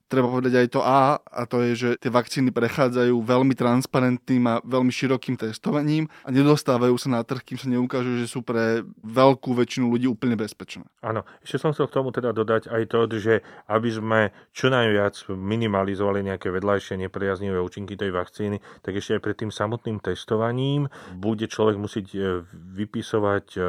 treba 0.07 0.31
povedať 0.31 0.55
aj 0.55 0.69
to 0.71 0.81
A, 0.83 1.19
a 1.19 1.42
to 1.51 1.62
je, 1.66 1.73
že 1.75 1.88
tie 1.99 2.11
vakcíny 2.11 2.55
prechádzajú 2.55 3.14
veľmi 3.23 3.55
transparentným 3.59 4.42
a 4.47 4.55
veľmi 4.62 4.90
širokým 4.95 5.35
testovaním 5.35 6.07
a 6.23 6.31
nedostávajú 6.31 6.95
sa 6.99 7.09
na 7.11 7.21
trh, 7.27 7.42
kým 7.42 7.59
sa 7.59 7.66
neukážu, 7.66 8.23
že 8.23 8.31
sú 8.31 8.47
pre 8.47 8.87
veľkú 9.03 9.51
väčšinu 9.55 9.90
ľudí 9.90 10.07
úplne 10.07 10.38
bezpečné. 10.38 10.87
Áno, 11.03 11.27
ešte 11.42 11.59
som 11.59 11.75
chcel 11.75 11.90
k 11.90 11.97
tomu 11.99 12.14
teda 12.14 12.31
dodať 12.31 12.71
aj 12.71 12.83
to, 12.87 13.01
že 13.19 13.35
aby 13.66 13.88
sme 13.90 14.21
čo 14.55 14.71
najviac 14.71 15.27
minimalizovali 15.31 16.23
nejaké 16.23 16.55
vedľajšie 16.55 17.03
nepriaznivé 17.07 17.59
účinky 17.59 17.99
tej 17.99 18.14
vakcíny, 18.14 18.62
tak 18.87 18.95
ešte 18.95 19.19
aj 19.19 19.23
pred 19.23 19.37
tým 19.37 19.51
samotným 19.51 19.99
testovaním 19.99 20.87
bude 21.19 21.51
človek 21.51 21.77
musieť 21.77 22.07
e, 22.14 22.19
vypisovať 22.79 23.47
e, 23.57 23.61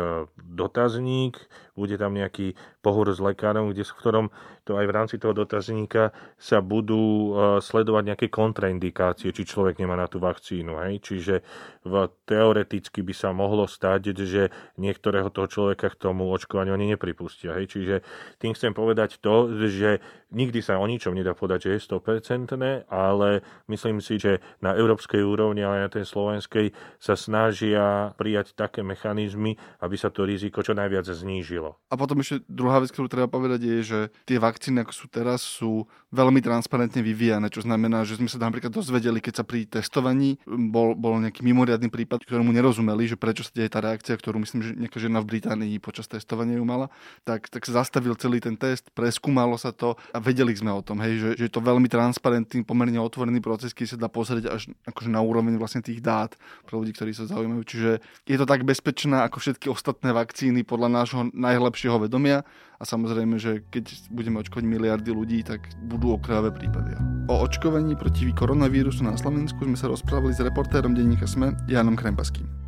dotazník, 0.53 1.37
bude 1.77 1.93
tam 2.01 2.17
nejaký 2.17 2.57
pohovor 2.81 3.13
s 3.13 3.21
lekárom, 3.21 3.69
kde, 3.69 3.85
v 3.85 3.97
ktorom 4.01 4.25
to 4.65 4.75
aj 4.75 4.85
v 4.89 4.95
rámci 4.97 5.15
toho 5.21 5.37
dotazníka 5.37 6.09
sa 6.41 6.59
budú 6.59 6.97
e, 6.97 7.29
sledovať 7.61 8.03
nejaké 8.03 8.27
kontraindikácie, 8.33 9.29
či 9.29 9.45
človek 9.45 9.77
nemá 9.77 9.93
na 9.93 10.09
tú 10.09 10.17
vakcínu. 10.17 10.81
Hej? 10.81 11.05
Čiže 11.05 11.35
v, 11.85 11.93
teoreticky 12.25 13.05
by 13.05 13.13
sa 13.13 13.29
mohlo 13.31 13.69
stať, 13.69 14.17
že 14.17 14.49
niektorého 14.81 15.29
toho 15.29 15.45
človeka 15.45 15.93
k 15.93 16.09
tomu 16.09 16.27
očkovaniu 16.33 16.73
ani 16.73 16.97
nepripustia. 16.97 17.53
Hej? 17.55 17.77
Čiže 17.77 17.95
tým 18.41 18.57
chcem 18.57 18.73
povedať 18.73 19.21
to, 19.21 19.53
že 19.69 20.01
nikdy 20.31 20.59
sa 20.59 20.79
o 20.79 20.85
ničom 20.85 21.15
nedá 21.15 21.31
povedať, 21.31 21.69
že 21.69 21.79
je 21.79 21.85
100%, 21.95 22.87
ale 22.91 23.45
myslím 23.71 24.03
si, 24.03 24.19
že 24.19 24.43
na 24.59 24.75
európskej 24.75 25.23
úrovni, 25.23 25.63
ale 25.63 25.81
aj 25.81 25.83
na 25.87 25.93
tej 26.01 26.05
slovenskej 26.05 26.65
sa 26.99 27.15
snažia 27.15 28.11
prijať 28.19 28.55
také 28.57 28.83
mechanizmy, 28.83 29.55
aby 29.79 29.95
sa 29.95 30.11
to 30.11 30.27
riziko 30.27 30.59
čo 30.59 30.75
najviac 30.75 31.07
znížilo. 31.07 31.79
A 31.87 31.95
potom 31.95 32.19
ešte 32.19 32.43
druhá 32.51 32.83
vec, 32.83 32.91
ktorú 32.91 33.07
treba 33.07 33.31
povedať, 33.31 33.61
je, 33.63 33.77
že 33.83 33.99
tie 34.27 34.37
vakcíny, 34.39 34.83
ako 34.83 34.93
sú 34.93 35.05
teraz, 35.07 35.39
sú 35.43 35.87
veľmi 36.11 36.39
transparentne 36.39 37.03
vyvíjane, 37.03 37.47
čo 37.51 37.63
znamená, 37.63 38.07
že 38.07 38.15
sme 38.15 38.31
sa 38.31 38.39
napríklad 38.39 38.71
dozvedeli, 38.71 39.19
keď 39.19 39.43
sa 39.43 39.43
pri 39.43 39.67
testovaní 39.67 40.39
bol, 40.47 40.95
bol 40.95 41.19
nejaký 41.19 41.43
mimoriadný 41.43 41.91
prípad, 41.91 42.23
ktorému 42.23 42.55
nerozumeli, 42.55 43.07
že 43.11 43.19
prečo 43.19 43.43
sa 43.43 43.51
deje 43.51 43.71
tá 43.71 43.83
reakcia, 43.83 44.15
ktorú 44.15 44.39
myslím, 44.43 44.59
že 44.63 44.71
nejaká 44.75 44.97
žena 45.03 45.19
v 45.19 45.35
Británii 45.35 45.83
počas 45.83 46.07
testovania 46.07 46.59
ju 46.59 46.65
mala, 46.67 46.87
tak, 47.27 47.51
tak 47.51 47.67
sa 47.67 47.83
zastavil 47.83 48.15
celý 48.15 48.39
ten 48.39 48.55
test, 48.55 48.87
preskúmalo 48.95 49.59
sa 49.59 49.75
to 49.75 49.99
vedeli 50.19 50.53
sme 50.53 50.73
o 50.73 50.81
tom, 50.81 50.99
hej, 51.01 51.19
že, 51.19 51.29
že 51.39 51.43
je 51.47 51.53
to 51.53 51.61
veľmi 51.63 51.87
transparentný, 51.87 52.63
pomerne 52.67 52.99
otvorený 52.99 53.39
proces, 53.39 53.71
keď 53.71 53.85
sa 53.85 53.97
dá 53.97 54.07
pozrieť 54.11 54.51
až 54.51 54.71
akože 54.85 55.09
na 55.09 55.23
úroveň 55.23 55.55
vlastne 55.55 55.81
tých 55.83 56.03
dát 56.03 56.35
pre 56.67 56.75
ľudí, 56.75 56.93
ktorí 56.93 57.15
sa 57.15 57.29
zaujímajú. 57.29 57.61
Čiže 57.63 57.91
je 58.27 58.37
to 58.37 58.45
tak 58.45 58.67
bezpečná 58.67 59.25
ako 59.25 59.37
všetky 59.39 59.67
ostatné 59.71 60.11
vakcíny 60.11 60.67
podľa 60.67 60.89
nášho 60.91 61.21
najlepšieho 61.31 61.97
vedomia 62.01 62.43
a 62.77 62.83
samozrejme, 62.85 63.41
že 63.41 63.65
keď 63.73 64.13
budeme 64.13 64.37
očkovať 64.43 64.65
miliardy 64.67 65.09
ľudí, 65.09 65.41
tak 65.41 65.65
budú 65.89 66.13
okravé 66.13 66.53
prípady. 66.53 66.93
O 67.31 67.41
očkovaní 67.41 67.97
proti 67.97 68.29
koronavírusu 68.31 69.01
na 69.01 69.17
Slovensku 69.17 69.65
sme 69.65 69.79
sa 69.79 69.89
rozprávali 69.89 70.35
s 70.35 70.43
reportérom 70.43 70.93
denníka 70.93 71.25
SME 71.25 71.57
Janom 71.65 71.97
Krempaským. 71.97 72.66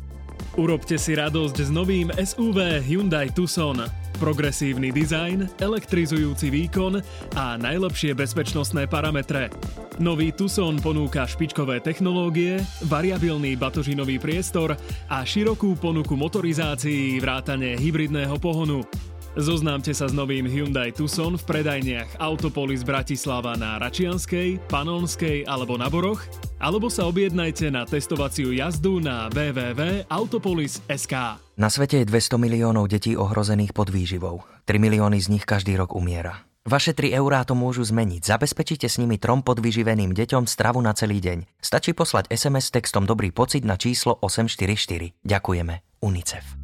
Urobte 0.58 0.98
si 0.98 1.14
radosť 1.14 1.56
s 1.62 1.70
novým 1.70 2.10
SUV 2.10 2.82
Hyundai 2.82 3.30
Tucson. 3.30 3.86
Progresívny 4.18 4.90
dizajn, 4.90 5.62
elektrizujúci 5.62 6.50
výkon 6.50 6.98
a 7.38 7.54
najlepšie 7.54 8.18
bezpečnostné 8.18 8.90
parametre. 8.90 9.46
Nový 10.02 10.34
Tucson 10.34 10.82
ponúka 10.82 11.22
špičkové 11.22 11.78
technológie, 11.78 12.58
variabilný 12.90 13.54
batožinový 13.54 14.18
priestor 14.18 14.74
a 15.06 15.22
širokú 15.22 15.78
ponuku 15.78 16.18
motorizácií 16.18 17.22
vrátane 17.22 17.78
hybridného 17.78 18.34
pohonu. 18.42 18.82
Zoznámte 19.38 19.94
sa 19.94 20.10
s 20.10 20.14
novým 20.14 20.42
Hyundai 20.42 20.90
Tucson 20.90 21.38
v 21.38 21.44
predajniach 21.46 22.18
Autopolis 22.18 22.82
Bratislava 22.82 23.54
na 23.54 23.78
Račianskej, 23.78 24.58
Panonskej 24.66 25.46
alebo 25.46 25.78
na 25.78 25.86
Boroch, 25.86 26.18
alebo 26.58 26.90
sa 26.90 27.06
objednajte 27.06 27.70
na 27.70 27.86
testovaciu 27.86 28.50
jazdu 28.50 28.98
na 28.98 29.30
www.autopolis.sk. 29.30 31.14
Na 31.54 31.68
svete 31.70 32.02
je 32.02 32.10
200 32.10 32.42
miliónov 32.42 32.90
detí 32.90 33.14
ohrozených 33.14 33.70
pod 33.70 33.94
výživou. 33.94 34.42
3 34.66 34.82
milióny 34.82 35.22
z 35.22 35.30
nich 35.38 35.46
každý 35.46 35.78
rok 35.78 35.94
umiera. 35.94 36.42
Vaše 36.66 36.92
3 36.92 37.14
eurá 37.16 37.46
to 37.46 37.54
môžu 37.54 37.86
zmeniť. 37.86 38.26
Zabezpečite 38.26 38.90
s 38.90 39.00
nimi 39.00 39.16
trom 39.16 39.46
podvyživeným 39.46 40.10
deťom 40.12 40.50
stravu 40.50 40.82
na 40.82 40.90
celý 40.92 41.22
deň. 41.22 41.46
Stačí 41.62 41.94
poslať 41.96 42.28
SMS 42.34 42.74
textom 42.74 43.06
Dobrý 43.06 43.30
pocit 43.32 43.62
na 43.62 43.78
číslo 43.78 44.18
844. 44.20 45.16
Ďakujeme. 45.24 46.02
UNICEF. 46.04 46.59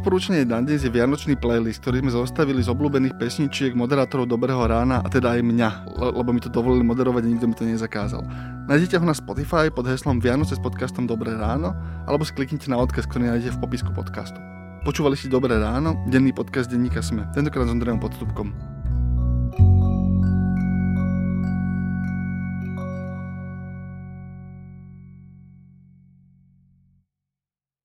Odporúčanie 0.00 0.48
na 0.48 0.64
dnes 0.64 0.80
je 0.80 0.88
Vianočný 0.88 1.36
playlist, 1.36 1.84
ktorý 1.84 2.00
sme 2.00 2.24
zostavili 2.24 2.64
z 2.64 2.72
obľúbených 2.72 3.20
pesničiek 3.20 3.76
moderátorov 3.76 4.32
Dobrého 4.32 4.64
rána 4.64 5.04
a 5.04 5.08
teda 5.12 5.36
aj 5.36 5.44
mňa, 5.44 5.68
lebo 6.16 6.32
mi 6.32 6.40
to 6.40 6.48
dovolili 6.48 6.80
moderovať 6.80 7.28
a 7.28 7.28
nikto 7.28 7.44
mi 7.44 7.52
to 7.52 7.68
nezakázal. 7.68 8.24
Nájdete 8.64 8.96
ho 8.96 9.04
na 9.04 9.12
Spotify 9.12 9.68
pod 9.68 9.84
heslom 9.84 10.16
Vianoce 10.16 10.56
s 10.56 10.64
podcastom 10.64 11.04
Dobré 11.04 11.36
ráno 11.36 11.76
alebo 12.08 12.24
si 12.24 12.32
kliknite 12.32 12.72
na 12.72 12.80
odkaz, 12.80 13.04
ktorý 13.12 13.28
nájdete 13.28 13.60
v 13.60 13.60
popisku 13.60 13.92
podcastu. 13.92 14.40
Počúvali 14.88 15.20
ste 15.20 15.28
Dobré 15.28 15.60
ráno, 15.60 16.00
denný 16.08 16.32
podcast 16.32 16.72
denníka 16.72 17.04
Sme, 17.04 17.28
tentokrát 17.36 17.68
s 17.68 17.76
Andrejom 17.76 18.00
Podstupkom. 18.00 18.69